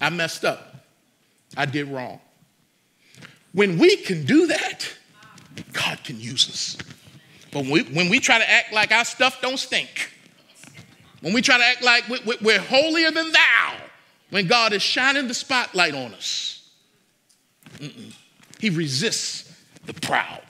[0.00, 0.84] I messed up.
[1.56, 2.20] I did wrong.
[3.56, 4.86] When we can do that,
[5.72, 6.76] God can use us.
[7.50, 10.12] But when we, when we try to act like our stuff don't stink,
[11.22, 12.04] when we try to act like
[12.42, 13.76] we're holier than thou,
[14.28, 16.68] when God is shining the spotlight on us.
[17.78, 18.12] Mm-mm.
[18.58, 19.50] He resists
[19.86, 20.42] the proud,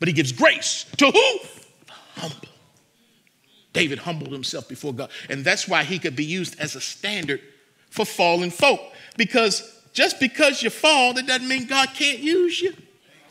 [0.00, 1.38] but he gives grace to who?
[1.86, 2.48] The humble.
[3.72, 7.40] David humbled himself before God, and that's why he could be used as a standard
[7.88, 8.80] for fallen folk.
[9.16, 12.74] Because just because you fall, that doesn't mean God can't use you.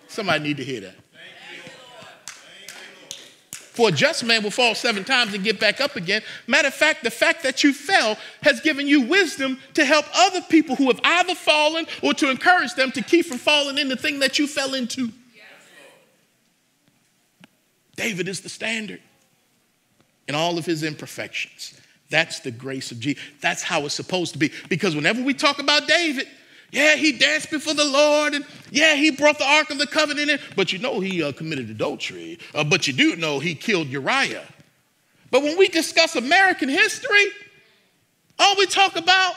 [0.07, 0.95] Somebody need to hear that.
[3.51, 6.23] For a just man will fall seven times and get back up again.
[6.47, 10.41] Matter of fact, the fact that you fell has given you wisdom to help other
[10.41, 13.95] people who have either fallen or to encourage them to keep from falling in the
[13.95, 15.11] thing that you fell into.
[17.95, 19.01] David is the standard
[20.27, 21.79] in all of his imperfections.
[22.09, 23.21] That's the grace of Jesus.
[23.39, 24.51] That's how it's supposed to be.
[24.67, 26.27] Because whenever we talk about David,
[26.71, 30.29] yeah, he danced before the Lord, and yeah, he brought the Ark of the Covenant
[30.29, 32.39] in, but you know he uh, committed adultery.
[32.53, 34.45] Uh, but you do know he killed Uriah.
[35.31, 37.27] But when we discuss American history,
[38.37, 39.35] all we talk about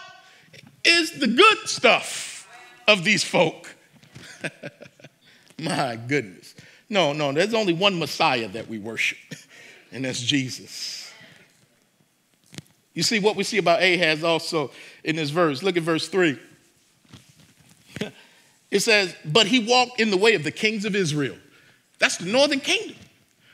[0.85, 2.49] is the good stuff
[2.87, 3.75] of these folk.
[5.59, 6.55] My goodness.
[6.89, 9.19] No, no, there's only one Messiah that we worship,
[9.93, 11.13] and that's Jesus.
[12.95, 14.73] You see what we see about Ahaz also
[15.05, 15.63] in this verse.
[15.63, 16.39] Look at verse 3.
[18.71, 21.37] It says, but he walked in the way of the kings of Israel.
[21.99, 22.97] That's the northern kingdom,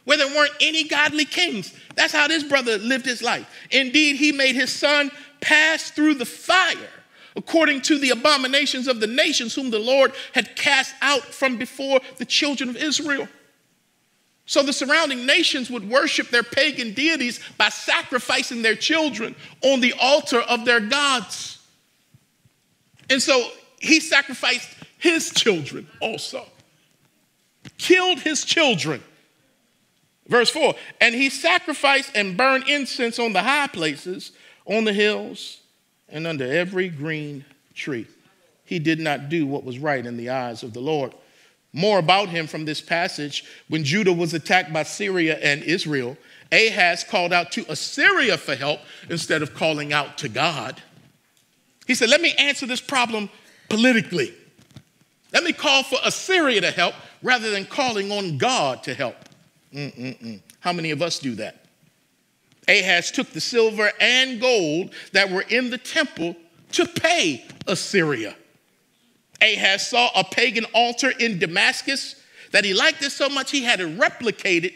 [0.04, 1.72] where there weren't any godly kings.
[1.94, 3.48] That's how this brother lived his life.
[3.70, 5.10] Indeed, he made his son
[5.40, 6.90] pass through the fire
[7.36, 12.00] according to the abominations of the nations whom the Lord had cast out from before
[12.16, 13.28] the children of Israel.
[14.46, 19.94] So the surrounding nations would worship their pagan deities by sacrificing their children on the
[20.00, 21.58] altar of their gods.
[23.08, 23.48] And so
[23.80, 24.73] he sacrificed
[25.04, 26.46] his children also,
[27.76, 29.02] killed his children.
[30.26, 34.32] Verse 4 And he sacrificed and burned incense on the high places,
[34.64, 35.60] on the hills,
[36.08, 37.44] and under every green
[37.74, 38.06] tree.
[38.64, 41.12] He did not do what was right in the eyes of the Lord.
[41.74, 43.44] More about him from this passage.
[43.68, 46.16] When Judah was attacked by Syria and Israel,
[46.50, 48.80] Ahaz called out to Assyria for help
[49.10, 50.80] instead of calling out to God.
[51.86, 53.28] He said, Let me answer this problem
[53.68, 54.32] politically.
[55.34, 59.16] Let me call for Assyria to help rather than calling on God to help.
[59.74, 60.40] Mm-mm-mm.
[60.60, 61.66] How many of us do that?
[62.68, 66.36] Ahaz took the silver and gold that were in the temple
[66.72, 68.36] to pay Assyria.
[69.42, 72.14] Ahaz saw a pagan altar in Damascus
[72.52, 74.72] that he liked it so much he had it replicated,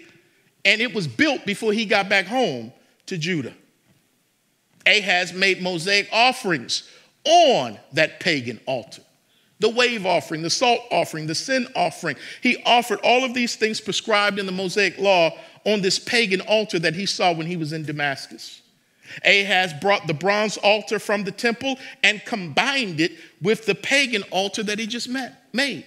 [0.64, 2.72] and it was built before he got back home
[3.06, 3.54] to Judah.
[4.84, 6.90] Ahaz made Mosaic offerings
[7.24, 9.02] on that pagan altar
[9.60, 12.16] the wave offering, the salt offering, the sin offering.
[12.42, 16.78] He offered all of these things prescribed in the Mosaic law on this pagan altar
[16.78, 18.62] that he saw when he was in Damascus.
[19.24, 24.62] Ahaz brought the bronze altar from the temple and combined it with the pagan altar
[24.62, 25.86] that he just met, made.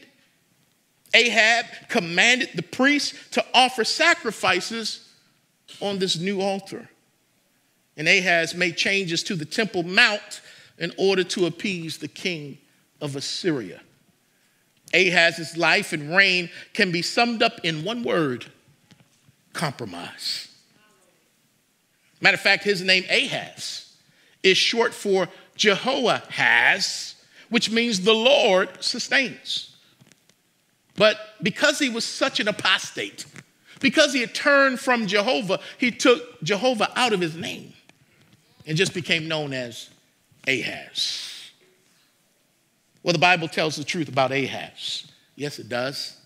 [1.14, 5.08] Ahab commanded the priests to offer sacrifices
[5.80, 6.90] on this new altar.
[7.96, 10.42] And Ahaz made changes to the Temple Mount
[10.78, 12.58] in order to appease the king
[13.02, 13.82] of Assyria.
[14.94, 18.46] Ahaz's life and reign can be summed up in one word
[19.54, 20.48] compromise.
[22.20, 23.94] Matter of fact, his name Ahaz
[24.44, 27.16] is short for Jehoahaz,
[27.50, 29.76] which means the Lord sustains.
[30.96, 33.26] But because he was such an apostate,
[33.80, 37.74] because he had turned from Jehovah, he took Jehovah out of his name
[38.68, 39.90] and just became known as
[40.48, 41.31] Ahaz.
[43.04, 45.12] Well, the Bible tells the truth about Ahaz.
[45.36, 46.18] Yes, it does.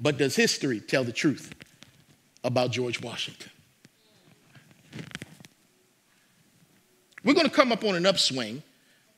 [0.00, 1.52] But does history tell the truth
[2.44, 3.50] about George Washington?
[7.24, 8.62] We're going to come up on an upswing,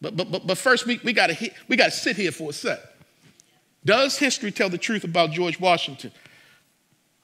[0.00, 2.52] but, but, but, but first we, we got to we gotta sit here for a
[2.52, 2.80] sec.
[3.84, 6.12] Does history tell the truth about George Washington?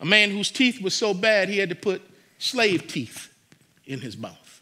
[0.00, 2.02] A man whose teeth were so bad he had to put
[2.38, 3.32] slave teeth
[3.86, 4.60] in his mouth.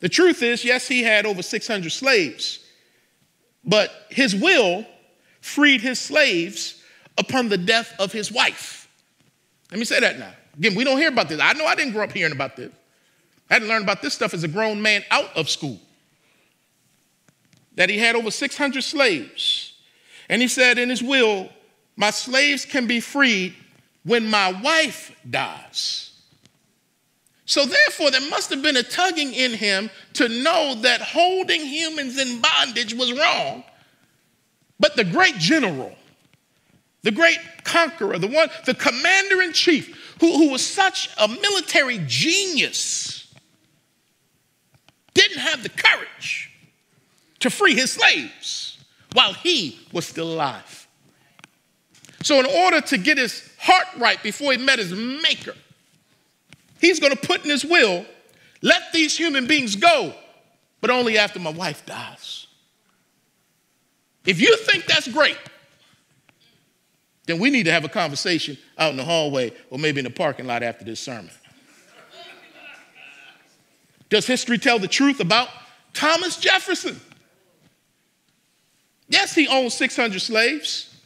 [0.00, 2.60] The truth is, yes, he had over 600 slaves,
[3.64, 4.86] but his will
[5.40, 6.82] freed his slaves
[7.18, 8.88] upon the death of his wife.
[9.70, 10.32] Let me say that now.
[10.56, 11.40] Again, we don't hear about this.
[11.40, 12.72] I know I didn't grow up hearing about this.
[13.48, 15.78] I had to learn about this stuff as a grown man out of school.
[17.74, 19.74] That he had over 600 slaves.
[20.28, 21.48] And he said in his will,
[21.96, 23.54] My slaves can be freed
[24.04, 26.09] when my wife dies.
[27.50, 32.16] So, therefore, there must have been a tugging in him to know that holding humans
[32.16, 33.64] in bondage was wrong.
[34.78, 35.96] But the great general,
[37.02, 41.98] the great conqueror, the one, the commander in chief, who, who was such a military
[42.06, 43.34] genius,
[45.14, 46.52] didn't have the courage
[47.40, 48.78] to free his slaves
[49.12, 50.86] while he was still alive.
[52.22, 55.56] So, in order to get his heart right before he met his maker,
[56.80, 58.06] He's going to put in his will,
[58.62, 60.14] let these human beings go,
[60.80, 62.46] but only after my wife dies.
[64.24, 65.38] If you think that's great,
[67.26, 70.10] then we need to have a conversation out in the hallway or maybe in the
[70.10, 71.30] parking lot after this sermon.
[74.08, 75.48] Does history tell the truth about
[75.92, 77.00] Thomas Jefferson?
[79.08, 80.96] Yes, he owned 600 slaves.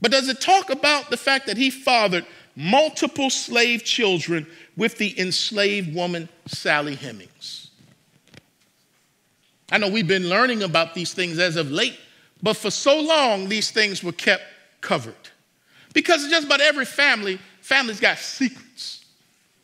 [0.00, 2.26] But does it talk about the fact that he fathered
[2.56, 4.46] multiple slave children
[4.76, 7.70] with the enslaved woman, Sally Hemings.
[9.70, 11.98] I know we've been learning about these things as of late,
[12.42, 14.42] but for so long, these things were kept
[14.80, 15.14] covered.
[15.94, 19.04] Because just about every family, family's got secrets.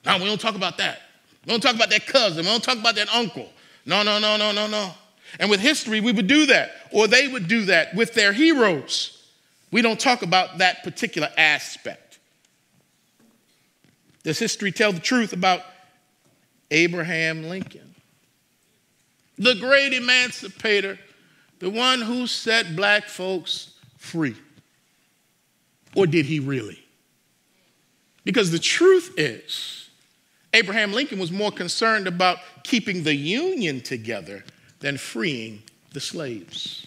[0.04, 1.00] Now, we don't talk about that.
[1.44, 2.44] We don't talk about that cousin.
[2.44, 3.48] We don't talk about that uncle.
[3.84, 4.92] No, no, no, no, no, no.
[5.38, 9.28] And with history, we would do that, or they would do that with their heroes.
[9.70, 12.09] We don't talk about that particular aspect.
[14.22, 15.62] Does history tell the truth about
[16.70, 17.94] Abraham Lincoln?
[19.38, 20.98] The great emancipator,
[21.58, 24.36] the one who set black folks free.
[25.94, 26.84] Or did he really?
[28.24, 29.88] Because the truth is,
[30.52, 34.44] Abraham Lincoln was more concerned about keeping the Union together
[34.80, 35.62] than freeing
[35.92, 36.86] the slaves.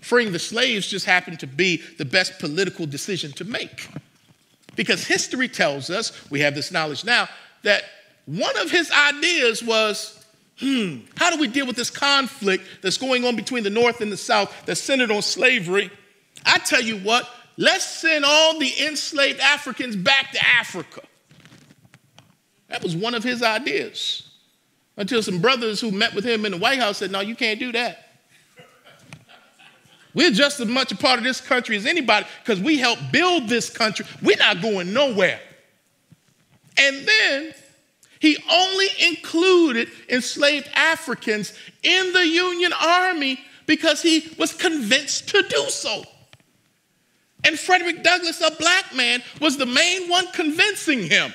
[0.00, 3.88] Freeing the slaves just happened to be the best political decision to make.
[4.78, 7.28] Because history tells us, we have this knowledge now,
[7.64, 7.82] that
[8.26, 10.24] one of his ideas was
[10.60, 14.12] hmm, how do we deal with this conflict that's going on between the North and
[14.12, 15.90] the South that's centered on slavery?
[16.46, 21.02] I tell you what, let's send all the enslaved Africans back to Africa.
[22.68, 24.30] That was one of his ideas.
[24.96, 27.58] Until some brothers who met with him in the White House said, No, you can't
[27.58, 28.07] do that.
[30.14, 33.48] We're just as much a part of this country as anybody because we helped build
[33.48, 34.06] this country.
[34.22, 35.40] We're not going nowhere.
[36.76, 37.54] And then
[38.20, 41.52] he only included enslaved Africans
[41.82, 46.04] in the Union Army because he was convinced to do so.
[47.44, 51.32] And Frederick Douglass, a black man, was the main one convincing him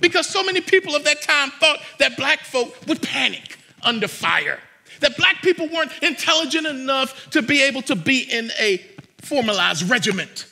[0.00, 4.58] because so many people of that time thought that black folk would panic under fire,
[5.04, 8.78] that black people weren't intelligent enough to be able to be in a
[9.18, 10.46] formalized regiment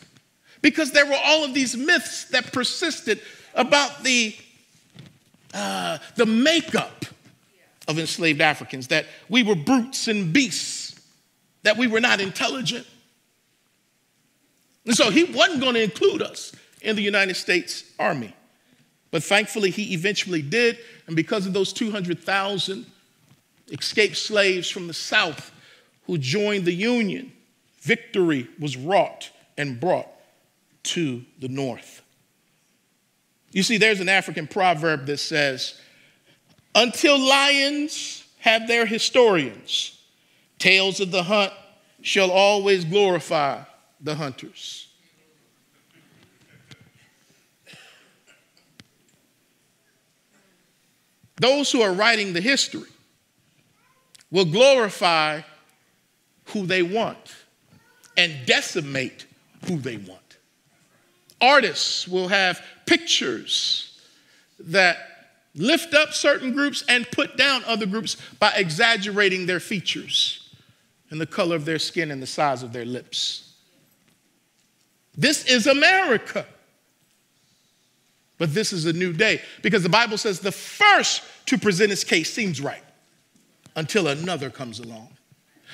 [0.60, 3.22] because there were all of these myths that persisted
[3.54, 4.36] about the
[5.54, 7.06] uh, the makeup
[7.88, 11.00] of enslaved Africans, that we were brutes and beasts,
[11.62, 12.86] that we were not intelligent.
[14.84, 18.34] And so he wasn't going to include us in the United States Army.
[19.10, 20.78] But thankfully, he eventually did.
[21.06, 22.86] And because of those 200,000
[23.70, 25.52] escaped slaves from the South
[26.06, 27.32] who joined the Union,
[27.80, 30.08] victory was wrought and brought
[30.82, 32.02] to the North.
[33.52, 35.80] You see, there's an African proverb that says,
[36.74, 39.98] Until lions have their historians,
[40.58, 41.52] tales of the hunt
[42.00, 43.62] shall always glorify
[44.00, 44.88] the hunters.
[51.36, 52.91] Those who are writing the history
[54.32, 55.42] will glorify
[56.46, 57.36] who they want
[58.16, 59.26] and decimate
[59.66, 60.18] who they want.
[61.40, 64.00] Artists will have pictures
[64.58, 64.96] that
[65.54, 70.48] lift up certain groups and put down other groups by exaggerating their features
[71.10, 73.52] and the color of their skin and the size of their lips.
[75.16, 76.46] This is America.
[78.38, 82.02] But this is a new day because the Bible says the first to present his
[82.02, 82.82] case seems right
[83.76, 85.08] until another comes along.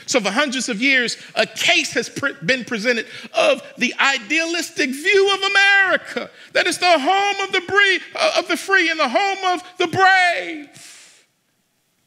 [0.07, 5.51] So, for hundreds of years, a case has been presented of the idealistic view of
[5.51, 9.39] America that it's the home of the, free, uh, of the free and the home
[9.55, 11.27] of the brave.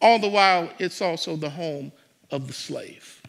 [0.02, 1.92] All the while, it's also the home
[2.32, 3.22] of the slave.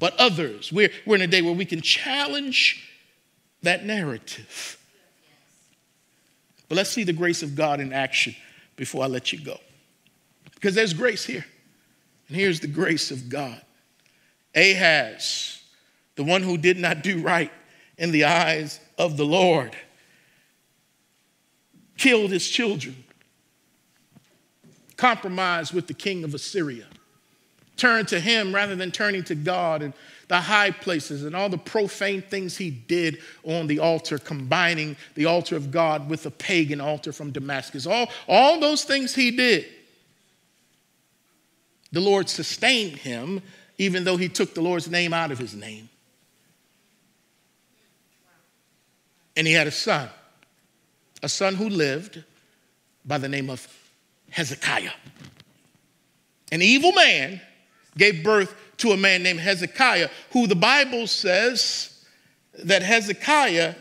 [0.00, 2.88] But others, we're, we're in a day where we can challenge
[3.62, 4.78] that narrative.
[6.68, 8.34] But let's see the grace of God in action
[8.76, 9.58] before I let you go.
[10.56, 11.44] Because there's grace here.
[12.28, 13.60] And here's the grace of God
[14.54, 15.62] Ahaz,
[16.16, 17.52] the one who did not do right
[17.98, 19.76] in the eyes of the Lord,
[21.96, 23.04] killed his children,
[24.96, 26.86] compromised with the king of Assyria,
[27.76, 29.92] turned to him rather than turning to God and
[30.28, 35.26] the high places and all the profane things he did on the altar, combining the
[35.26, 37.86] altar of God with a pagan altar from Damascus.
[37.86, 39.66] All, all those things he did
[41.96, 43.40] the Lord sustained him,
[43.78, 45.88] even though he took the Lord's name out of his name.
[49.34, 50.10] And he had a son,
[51.22, 52.22] a son who lived
[53.06, 53.66] by the name of
[54.28, 54.90] Hezekiah.
[56.52, 57.40] An evil man
[57.96, 62.04] gave birth to a man named Hezekiah, who the Bible says
[62.62, 63.74] that Hezekiah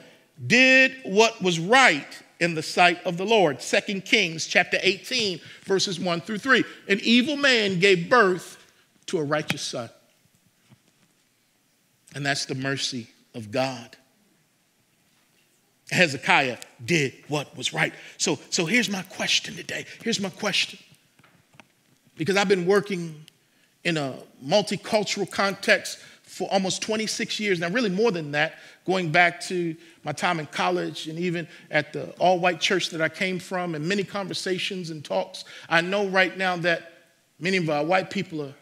[0.47, 3.62] did what was right in the sight of the Lord.
[3.62, 6.64] Second Kings chapter 18, verses 1 through 3.
[6.90, 8.58] An evil man gave birth
[9.08, 9.90] to a righteous son.
[12.14, 13.96] And that's the mercy of God.
[15.92, 17.94] Hezekiah did what was right.
[18.18, 19.86] So, so here's my question today.
[20.04, 20.80] Here's my question.
[22.18, 23.26] Because I've been working
[23.84, 26.00] in a multicultural context
[26.36, 28.56] for almost 26 years now, really more than that,
[28.86, 29.74] going back to
[30.04, 33.74] my time in college and even at the all white church that I came from,
[33.74, 35.46] and many conversations and talks.
[35.70, 36.92] I know right now that
[37.40, 38.54] many of our white people are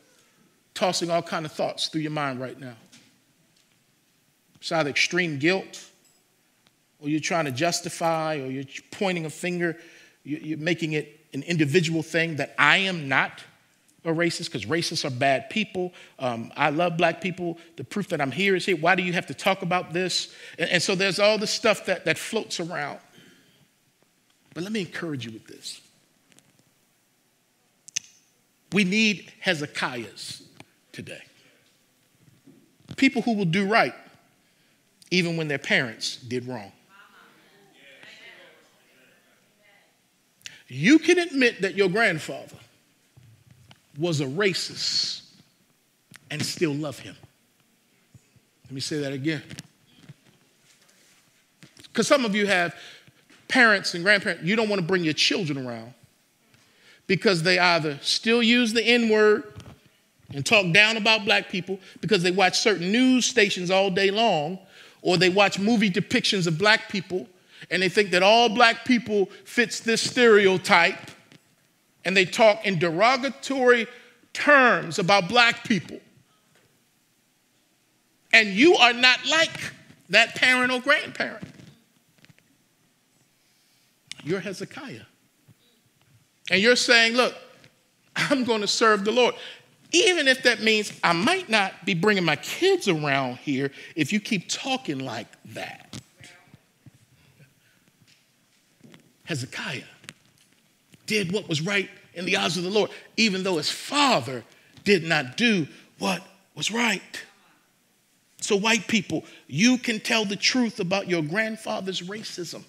[0.76, 2.76] tossing all kind of thoughts through your mind right now.
[4.58, 5.84] It's either extreme guilt,
[7.00, 9.80] or you're trying to justify, or you're pointing a finger,
[10.24, 13.44] you're making it an individual thing that I am not
[14.06, 15.93] are racist because racists are bad people.
[16.20, 17.58] Um, I love black people.
[17.78, 18.76] The proof that I'm here is here.
[18.76, 20.34] Why do you have to talk about this?
[20.60, 22.99] And, and so there's all this stuff that, that floats around.
[24.54, 25.82] But let me encourage you with this.
[28.72, 30.43] We need Hezekiahs
[30.91, 31.22] today.
[32.97, 33.93] People who will do right
[35.12, 36.72] even when their parents did wrong.
[40.68, 42.58] You can admit that your grandfather
[43.98, 45.22] was a racist
[46.32, 47.16] and still love him.
[48.66, 49.44] Let me say that again.
[51.84, 52.76] Because some of you have
[53.48, 55.94] parents and grandparents, you don't want to bring your children around
[57.06, 59.44] because they either still use the N word
[60.34, 64.58] and talk down about black people because they watch certain news stations all day long,
[65.04, 67.28] or they watch movie depictions of black people
[67.70, 71.12] and they think that all black people fits this stereotype
[72.06, 73.88] and they talk in derogatory
[74.34, 75.99] terms about black people.
[78.32, 79.72] And you are not like
[80.10, 81.47] that parent or grandparent.
[84.24, 85.01] You're Hezekiah.
[86.49, 87.36] And you're saying, look,
[88.16, 89.36] I'm going to serve the Lord.
[89.91, 94.20] Even if that means I might not be bringing my kids around here if you
[94.20, 95.99] keep talking like that.
[99.26, 99.84] Hezekiah
[101.14, 104.43] did what was right in the eyes of the Lord, even though his father
[104.84, 105.68] did not do
[105.99, 106.24] what
[106.55, 107.24] was right.
[108.41, 112.64] So, white people, you can tell the truth about your grandfather's racism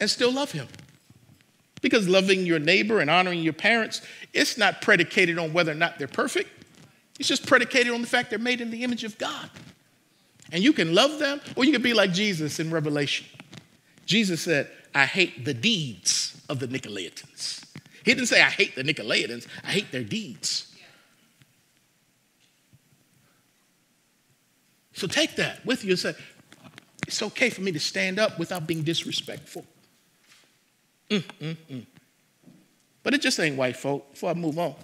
[0.00, 0.68] and still love him.
[1.82, 4.00] Because loving your neighbor and honoring your parents,
[4.32, 6.48] it's not predicated on whether or not they're perfect.
[7.18, 9.50] It's just predicated on the fact they're made in the image of God.
[10.52, 13.26] And you can love them, or you can be like Jesus in Revelation.
[14.06, 17.64] Jesus said, I hate the deeds of the Nicolaitans.
[18.04, 20.70] He didn't say, I hate the Nicolaitans, I hate their deeds.
[24.92, 26.14] So take that with you and say,
[27.06, 29.66] it's okay for me to stand up without being disrespectful.
[31.10, 31.86] Mm, mm, mm.
[33.02, 34.74] But it just ain't white folk before I move on.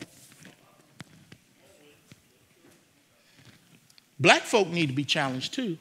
[4.19, 5.79] Black folk need to be challenged too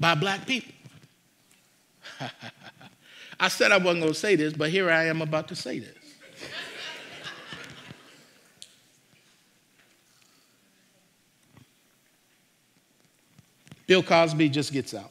[0.00, 0.72] by black people.
[3.42, 5.78] I said I wasn't going to say this, but here I am about to say
[5.78, 5.96] this.
[13.86, 15.10] Bill Cosby just gets out.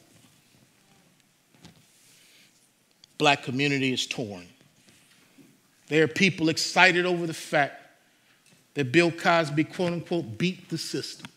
[3.22, 4.44] black community is torn.
[5.86, 7.80] There are people excited over the fact
[8.74, 11.30] that Bill Cosby, quote unquote, beat the system.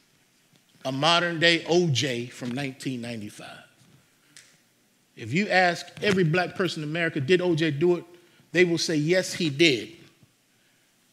[0.83, 3.47] A modern day OJ from 1995.
[5.15, 8.05] If you ask every black person in America, did OJ do it?
[8.51, 9.93] They will say, yes, he did.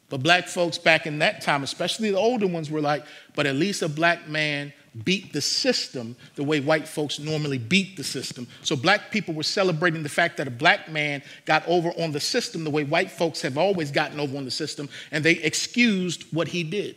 [0.08, 3.54] But black folks back in that time, especially the older ones, were like, but at
[3.54, 4.72] least a black man
[5.04, 8.46] beat the system the way white folks normally beat the system.
[8.62, 12.20] So black people were celebrating the fact that a black man got over on the
[12.20, 16.24] system the way white folks have always gotten over on the system, and they excused
[16.32, 16.96] what he did.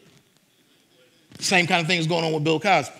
[1.39, 2.95] Same kind of thing is going on with Bill Cosby.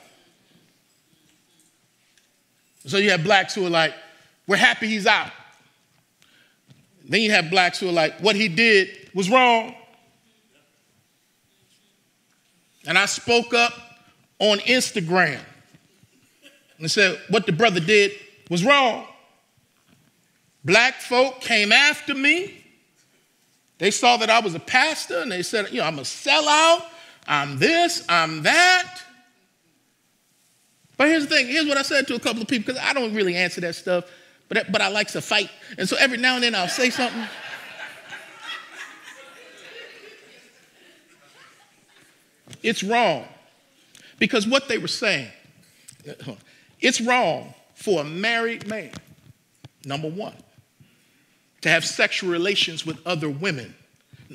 [2.85, 3.93] So you have blacks who are like,
[4.47, 5.31] we're happy he's out.
[7.07, 9.75] Then you have blacks who are like, what he did was wrong.
[12.87, 13.73] And I spoke up
[14.39, 15.39] on Instagram
[16.79, 18.11] and said what the brother did
[18.49, 19.07] was wrong.
[20.63, 22.63] Black folk came after me.
[23.77, 26.83] They saw that I was a pastor and they said, you know, I'm a sellout,
[27.27, 29.01] I'm this, I'm that.
[30.97, 32.93] But here's the thing here's what I said to a couple of people because I
[32.93, 34.05] don't really answer that stuff,
[34.47, 35.49] but, but I like to fight.
[35.77, 37.27] And so every now and then I'll say something.
[42.63, 43.27] it's wrong.
[44.17, 45.29] Because what they were saying,
[46.79, 48.91] it's wrong for a married man,
[49.83, 50.35] number one,
[51.61, 53.75] to have sexual relations with other women.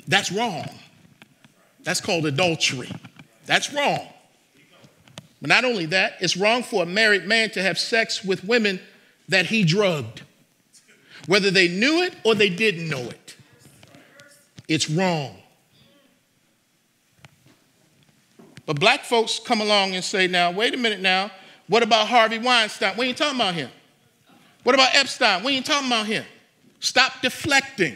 [0.07, 0.69] That's wrong.
[1.83, 2.91] That's called adultery.
[3.47, 4.07] That's wrong.
[5.41, 8.79] But not only that, it's wrong for a married man to have sex with women
[9.27, 10.21] that he drugged,
[11.25, 13.35] whether they knew it or they didn't know it.
[14.67, 15.35] It's wrong.
[18.65, 21.31] But black folks come along and say, now, wait a minute now,
[21.67, 22.95] what about Harvey Weinstein?
[22.97, 23.69] We ain't talking about him.
[24.63, 25.43] What about Epstein?
[25.43, 26.23] We ain't talking about him.
[26.79, 27.95] Stop deflecting.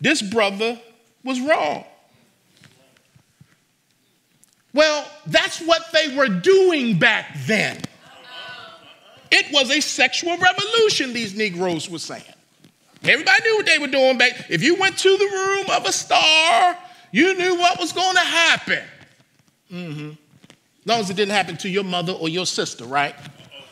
[0.00, 0.80] This brother
[1.24, 1.84] was wrong.
[4.78, 7.80] Well, that's what they were doing back then.
[9.32, 12.22] It was a sexual revolution, these Negroes were saying.
[13.02, 14.48] Everybody knew what they were doing back.
[14.48, 16.76] If you went to the room of a star,
[17.10, 18.84] you knew what was going to happen.
[19.72, 20.10] Mm-hmm.
[20.10, 23.16] As long as it didn't happen to your mother or your sister, right?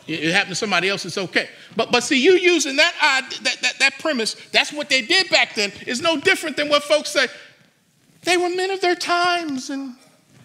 [0.09, 1.49] It, happened to somebody else, it's okay.
[1.77, 5.31] But but see, you using that, uh, that, that, that premise, that's what they did
[5.31, 7.29] back then, is no different than what folks say.
[8.23, 9.95] They were men of their times and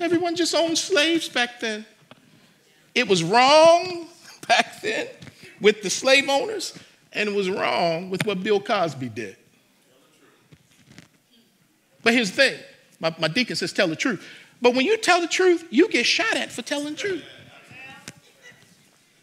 [0.01, 1.85] Everyone just owned slaves back then.
[2.95, 4.07] It was wrong
[4.47, 5.07] back then
[5.61, 6.77] with the slave owners,
[7.13, 9.37] and it was wrong with what Bill Cosby did.
[12.03, 12.59] But here's the thing
[12.99, 14.25] my, my deacon says, tell the truth.
[14.61, 17.23] But when you tell the truth, you get shot at for telling the truth.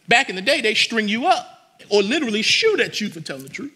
[0.09, 3.43] Back in the day, they string you up or literally shoot at you for telling
[3.43, 3.73] the truth.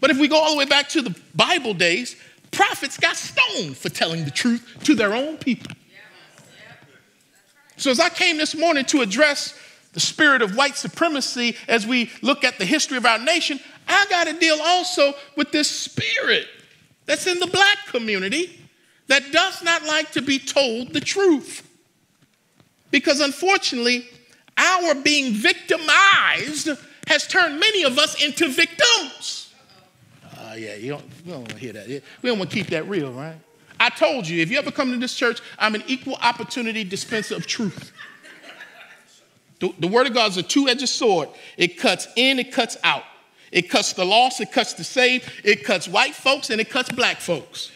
[0.00, 2.16] But if we go all the way back to the Bible days,
[2.54, 5.72] prophets got stoned for telling the truth to their own people.
[7.76, 9.58] So, as I came this morning to address
[9.92, 14.06] the spirit of white supremacy as we look at the history of our nation, I
[14.08, 16.46] got to deal also with this spirit
[17.06, 18.60] that's in the black community
[19.08, 21.68] that does not like to be told the truth.
[22.90, 24.06] Because unfortunately,
[24.56, 26.68] our being victimized
[27.06, 29.43] has turned many of us into victims.
[30.56, 31.88] Yeah, you don't, you don't want to hear that.
[31.88, 33.36] We don't want to keep that real, right?
[33.80, 37.34] I told you, if you ever come to this church, I'm an equal opportunity dispenser
[37.34, 37.92] of truth.
[39.60, 41.28] The, the Word of God is a two edged sword.
[41.56, 43.04] It cuts in, it cuts out.
[43.52, 46.90] It cuts the lost, it cuts the saved, it cuts white folks, and it cuts
[46.90, 47.70] black folks.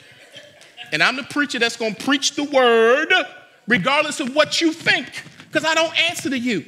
[0.92, 3.12] And I'm the preacher that's going to preach the word
[3.68, 6.64] regardless of what you think, because I don't answer to you.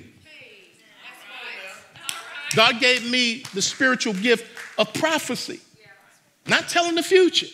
[2.54, 4.46] God gave me the spiritual gift
[4.78, 5.60] of prophecy,
[6.50, 7.46] not telling the future.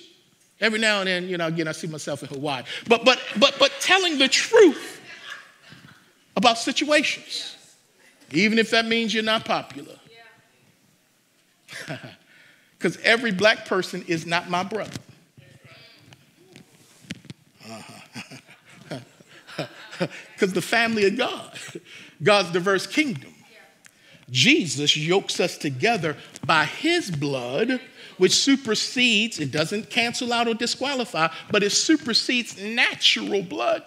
[0.60, 3.54] Every now and then, you know, again, I see myself in Hawaii, but but but
[3.58, 5.00] but telling the truth
[6.34, 7.56] about situations,
[8.32, 9.96] even if that means you're not popular.
[12.78, 14.98] Because every black person is not my brother.
[17.68, 18.98] Uh-huh.
[20.34, 21.58] Because the family of God,
[22.22, 23.34] God's diverse kingdom.
[24.30, 27.80] Jesus yokes us together by his blood,
[28.18, 33.82] which supersedes, it doesn't cancel out or disqualify, but it supersedes natural blood.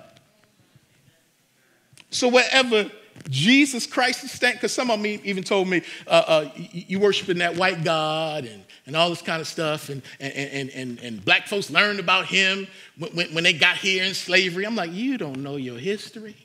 [2.12, 2.90] So wherever
[3.30, 7.40] Jesus Christ is standing, because some of me even told me, uh, uh, you worshiping
[7.40, 11.48] that white God and, and all this kind of stuff, and, and, and, and, black
[11.48, 12.68] folks learned about him
[12.98, 14.66] when, when they got here in slavery.
[14.66, 16.36] I'm like, you don't know your history.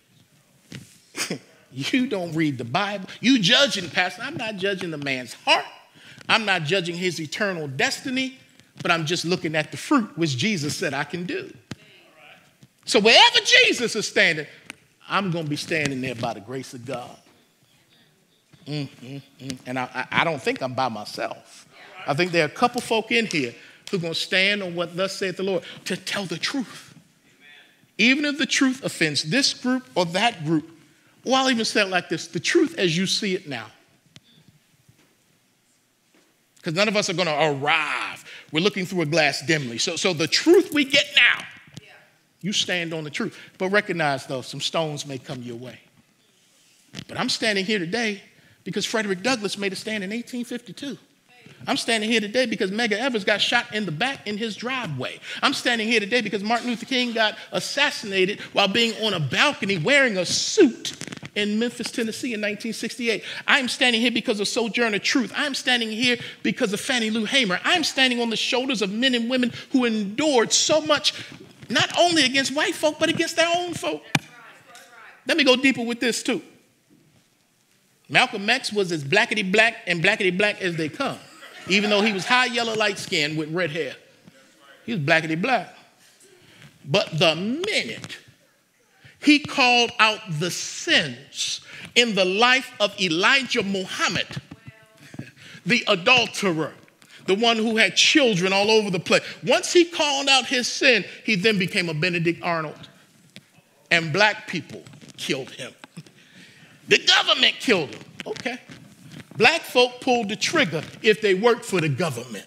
[1.73, 3.09] you don't read the Bible.
[3.21, 4.23] You judging, Pastor.
[4.23, 5.65] I'm not judging the man's heart.
[6.29, 8.39] I'm not judging his eternal destiny,
[8.83, 11.53] but I'm just looking at the fruit, which Jesus said I can do.
[12.87, 14.47] So wherever Jesus is standing,
[15.09, 17.17] I'm going to be standing there by the grace of God.
[18.67, 19.59] Mm, mm, mm.
[19.67, 21.69] And I, I, don't think I'm by myself.
[22.07, 23.55] I think there are a couple folk in here
[23.91, 26.95] who are going to stand on what thus saith the Lord to tell the truth.
[27.99, 30.71] Even if the truth offends this group or that group,
[31.25, 33.67] or I'll even say it like this the truth as you see it now.
[36.65, 38.25] Because none of us are going to arrive.
[38.51, 39.77] We're looking through a glass dimly.
[39.77, 41.45] So, so the truth we get now
[42.45, 43.39] you stand on the truth.
[43.57, 45.81] But recognize, though, some stones may come your way.
[47.09, 48.23] But I'm standing here today
[48.65, 50.99] because Frederick Douglass made a stand in 1852.
[51.67, 55.21] I'm standing here today because Medgar Evers got shot in the back in his driveway.
[55.43, 59.79] I'm standing here today because Martin Luther King got assassinated while being on a balcony
[59.79, 60.93] wearing a suit
[61.35, 63.25] in Memphis, Tennessee in 1968.
[63.47, 65.33] I'm standing here because of Sojourner Truth.
[65.35, 67.61] I'm standing here because of Fannie Lou Hamer.
[67.65, 71.15] I'm standing on the shoulders of men and women who endured so much
[71.69, 74.03] not only against white folk, but against their own folk.
[75.27, 76.43] Let me go deeper with this too.
[78.09, 81.19] Malcolm X was as blackety black and blackety black as they come,
[81.69, 83.95] even though he was high yellow, light skinned with red hair.
[84.85, 85.75] He was blackety black.
[86.85, 88.19] But the minute
[89.25, 91.61] he called out the sins
[91.95, 94.27] in the life of Elijah Muhammad,
[95.65, 96.75] the adulterer,
[97.27, 99.23] the one who had children all over the place.
[99.43, 102.89] Once he called out his sin, he then became a Benedict Arnold.
[103.91, 104.83] And black people
[105.17, 105.73] killed him.
[106.89, 108.03] The government killed him.
[108.27, 108.59] Okay.
[109.37, 112.47] Black folk pulled the trigger if they worked for the government.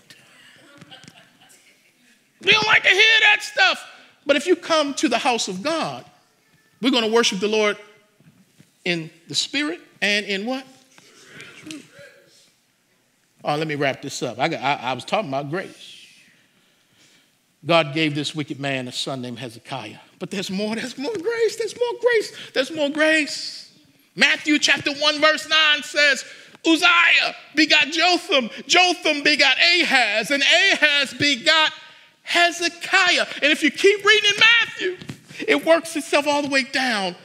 [2.44, 3.84] We don't like to hear that stuff.
[4.26, 6.06] But if you come to the house of God,
[6.82, 7.78] we're going to worship the Lord
[8.86, 10.66] in the spirit and in what?
[13.44, 14.40] Oh, let me wrap this up.
[14.40, 16.06] I, got, I, I was talking about grace.
[17.66, 20.00] God gave this wicked man a son named Hezekiah.
[20.20, 23.74] But there's more, there's more grace, there's more grace, there's more grace.
[24.16, 26.26] Matthew chapter 1, verse 9 says,
[26.66, 31.72] Uzziah begot Jotham, Jotham begot Ahaz, and Ahaz begot
[32.24, 33.28] Hezekiah.
[33.42, 35.17] And if you keep reading in Matthew,
[35.48, 37.16] it works itself all the way down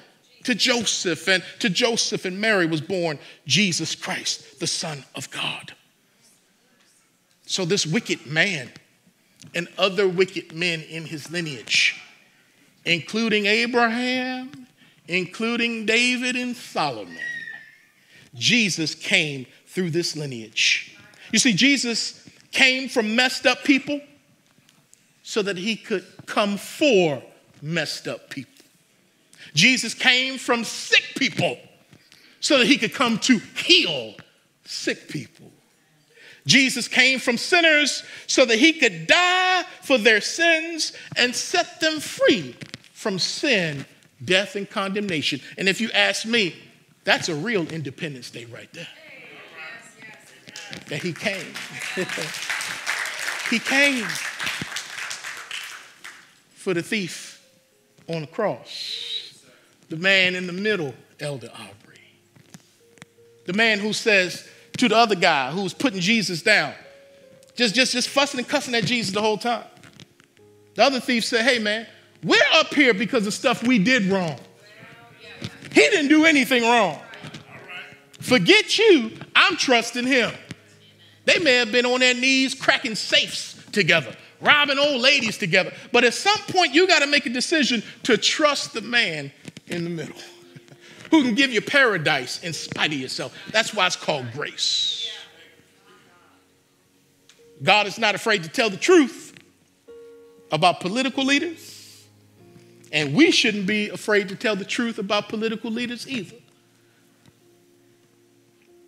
[0.44, 5.72] to Joseph, and to Joseph and Mary was born Jesus Christ, the Son of God.
[7.46, 8.72] So, this wicked man
[9.54, 12.02] and other wicked men in his lineage
[12.84, 14.66] including Abraham,
[15.08, 17.16] including David and Solomon.
[18.34, 20.96] Jesus came through this lineage.
[21.32, 24.00] You see, Jesus came from messed up people
[25.22, 27.22] so that he could come for
[27.62, 28.52] messed up people.
[29.54, 31.56] Jesus came from sick people
[32.40, 34.14] so that he could come to heal
[34.64, 35.50] sick people.
[36.44, 42.00] Jesus came from sinners so that he could die for their sins and set them
[42.00, 42.56] free
[42.92, 43.86] from sin,
[44.24, 45.40] death, and condemnation.
[45.56, 46.56] And if you ask me,
[47.04, 48.88] that's a real Independence Day right there.
[50.88, 51.54] That he came.
[53.50, 54.06] he came
[56.54, 57.31] for the thief
[58.08, 59.44] on the cross,
[59.88, 62.00] the man in the middle, Elder Aubrey.
[63.46, 64.48] The man who says
[64.78, 66.74] to the other guy who's putting Jesus down,
[67.54, 69.64] just, just, just fussing and cussing at Jesus the whole time.
[70.74, 71.86] The other thief said, Hey, man,
[72.22, 74.38] we're up here because of stuff we did wrong.
[75.72, 77.00] He didn't do anything wrong.
[78.20, 80.30] Forget you, I'm trusting him.
[81.24, 85.72] They may have been on their knees cracking safes together, robbing old ladies together.
[85.92, 89.32] But at some point, you got to make a decision to trust the man
[89.68, 90.16] in the middle
[91.10, 93.36] who can give you paradise in spite of yourself.
[93.50, 95.10] That's why it's called grace.
[97.62, 99.34] God is not afraid to tell the truth
[100.50, 102.04] about political leaders,
[102.92, 106.36] and we shouldn't be afraid to tell the truth about political leaders either.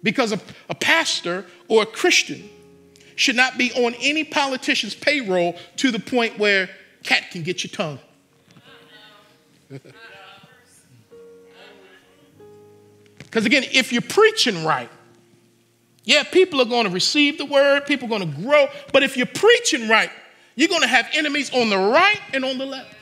[0.02, 2.50] Because a, a pastor or a Christian
[3.16, 6.68] should not be on any politician's payroll to the point where
[7.02, 7.98] cat can get your tongue.
[13.34, 14.88] Because again, if you're preaching right,
[16.04, 19.16] yeah, people are going to receive the word, people are going to grow, but if
[19.16, 20.08] you're preaching right,
[20.54, 22.94] you're going to have enemies on the right and on the left.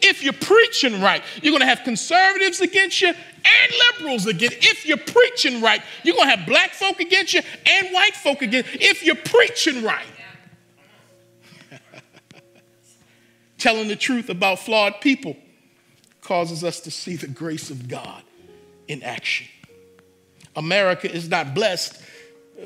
[0.00, 4.58] If you're preaching right, you're going to have conservatives against you and liberals against.
[4.58, 8.42] If you're preaching right, you're going to have black folk against you and white folk
[8.42, 8.70] against.
[8.74, 10.06] If you're preaching right,
[13.58, 15.36] telling the truth about flawed people
[16.20, 18.22] causes us to see the grace of God
[18.88, 19.46] in action.
[20.56, 22.00] America is not blessed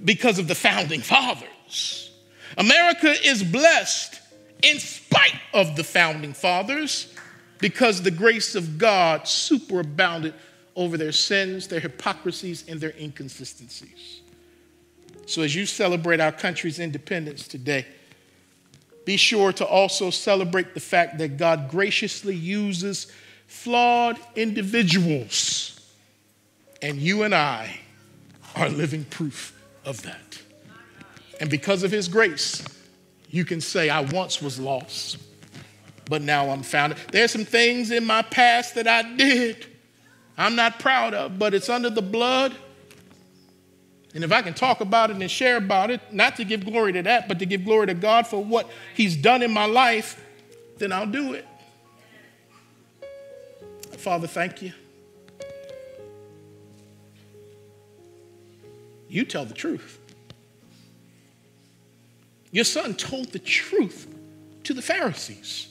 [0.05, 2.11] because of the founding fathers.
[2.59, 4.21] America is blessed
[4.67, 7.15] in spite of the founding fathers
[7.59, 10.35] because the grace of God superabounded
[10.75, 14.21] over their sins, their hypocrisies, and their inconsistencies.
[15.27, 17.87] So, as you celebrate our country's independence today,
[19.05, 23.07] be sure to also celebrate the fact that God graciously uses
[23.47, 25.81] flawed individuals
[26.83, 27.79] and you and I
[28.57, 30.43] are living proof of that.
[31.41, 32.65] And because of his grace,
[33.37, 35.19] you can say, I once was lost,
[36.07, 36.97] but now I'm found.
[37.13, 39.67] There's some things in my past that I did
[40.39, 42.55] I'm not proud of, but it's under the blood.
[44.15, 46.93] And if I can talk about it and share about it, not to give glory
[46.93, 50.23] to that, but to give glory to God for what He's done in my life,
[50.79, 51.47] then I'll do it.
[53.99, 54.73] Father, thank you.
[59.09, 60.01] You tell the truth.
[62.51, 64.07] Your son told the truth
[64.65, 65.69] to the Pharisees,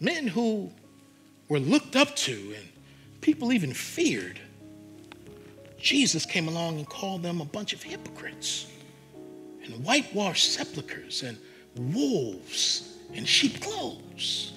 [0.00, 0.70] men who
[1.48, 2.68] were looked up to and
[3.20, 4.38] people even feared.
[5.78, 8.66] Jesus came along and called them a bunch of hypocrites
[9.64, 11.38] and whitewashed sepulchres and
[11.94, 14.52] wolves in sheep clothes.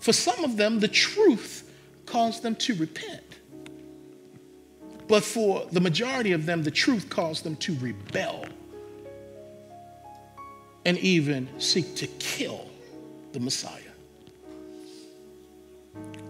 [0.00, 1.70] For some of them, the truth
[2.06, 3.23] caused them to repent.
[5.06, 8.46] But for the majority of them, the truth caused them to rebel
[10.84, 12.66] and even seek to kill
[13.32, 13.80] the Messiah.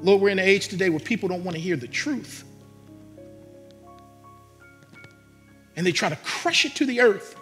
[0.03, 2.45] Lord, we're in an age today where people don't want to hear the truth.
[5.77, 7.37] And they try to crush it to the earth.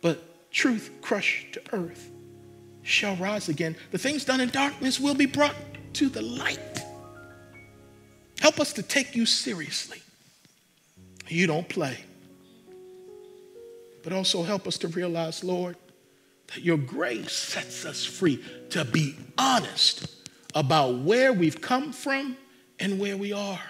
[0.00, 2.10] But truth crushed to earth
[2.82, 3.76] shall rise again.
[3.90, 5.54] The things done in darkness will be brought
[5.94, 6.73] to the light.
[8.44, 10.02] Help us to take you seriously.
[11.28, 11.96] You don't play.
[14.02, 15.76] But also help us to realize, Lord,
[16.48, 20.14] that your grace sets us free to be honest
[20.54, 22.36] about where we've come from
[22.78, 23.62] and where we are.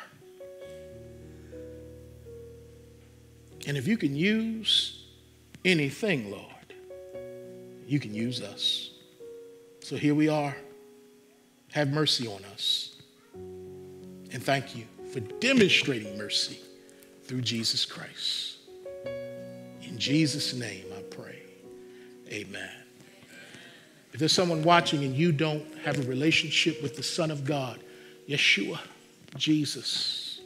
[3.69, 5.05] And if you can use
[5.65, 6.75] anything, Lord,
[7.87, 8.91] you can use us.
[9.85, 10.57] So here we are.
[11.71, 12.94] Have mercy on us.
[14.35, 16.59] And thank you for demonstrating mercy
[17.23, 18.57] through Jesus Christ.
[19.81, 21.39] In Jesus' name I pray.
[22.31, 22.71] Amen.
[24.13, 27.79] If there's someone watching and you don't have a relationship with the Son of God,
[28.29, 28.81] Yeshua,
[29.37, 30.41] Jesus,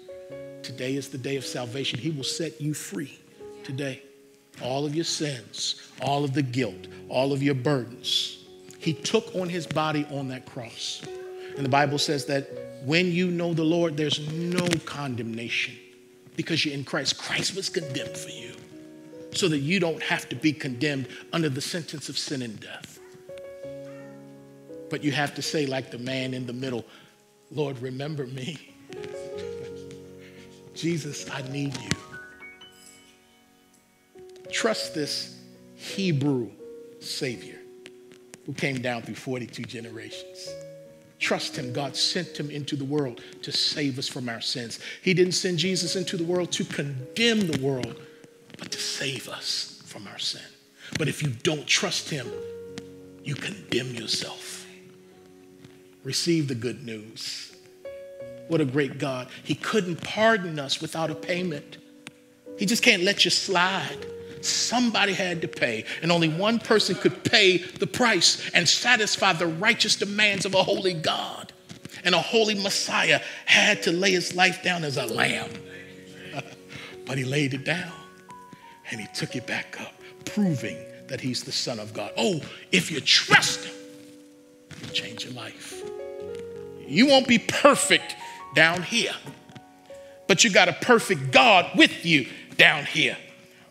[0.62, 1.98] today is the day of salvation.
[1.98, 3.18] He will set you free
[3.64, 4.02] today.
[4.62, 8.44] All of your sins, all of the guilt, all of your burdens.
[8.78, 11.00] He took on his body on that cross.
[11.56, 15.76] And the Bible says that when you know the Lord, there's no condemnation
[16.36, 17.18] because you're in Christ.
[17.18, 18.54] Christ was condemned for you
[19.32, 22.98] so that you don't have to be condemned under the sentence of sin and death.
[24.90, 26.84] But you have to say, like the man in the middle,
[27.50, 28.74] Lord, remember me.
[30.74, 31.90] Jesus, I need you.
[34.50, 35.38] Trust this
[35.74, 36.50] Hebrew
[37.00, 37.58] Savior
[38.46, 40.48] who came down through 42 generations.
[41.18, 41.72] Trust him.
[41.72, 44.78] God sent him into the world to save us from our sins.
[45.02, 48.00] He didn't send Jesus into the world to condemn the world,
[48.56, 50.42] but to save us from our sin.
[50.98, 52.30] But if you don't trust him,
[53.24, 54.66] you condemn yourself.
[56.04, 57.54] Receive the good news.
[58.46, 59.28] What a great God.
[59.44, 61.78] He couldn't pardon us without a payment.
[62.58, 64.06] He just can't let you slide.
[64.42, 69.46] Somebody had to pay, and only one person could pay the price and satisfy the
[69.46, 71.52] righteous demands of a holy God.
[72.04, 75.50] And a holy Messiah had to lay his life down as a lamb.
[77.06, 77.92] but he laid it down
[78.90, 80.78] and he took it back up, proving
[81.08, 82.12] that he's the Son of God.
[82.16, 83.74] Oh, if you trust him,
[84.80, 85.82] he'll change your life.
[86.86, 88.16] You won't be perfect
[88.54, 89.14] down here,
[90.26, 93.16] but you got a perfect God with you down here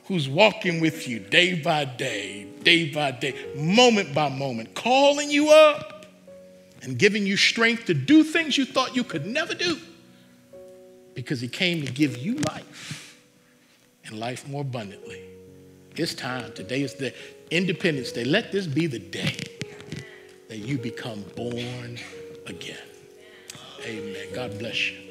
[0.08, 5.50] who's walking with you day by day, day by day, moment by moment, calling you
[5.50, 6.06] up
[6.82, 9.78] and giving you strength to do things you thought you could never do
[11.14, 13.18] because he came to give you life
[14.06, 15.22] and life more abundantly.
[15.96, 16.54] It's time.
[16.54, 17.14] Today is the
[17.52, 18.24] Independence Day.
[18.24, 19.36] Let this be the day
[20.48, 21.98] that you become born
[22.46, 22.78] again.
[23.84, 24.28] Amen.
[24.34, 25.07] God bless you.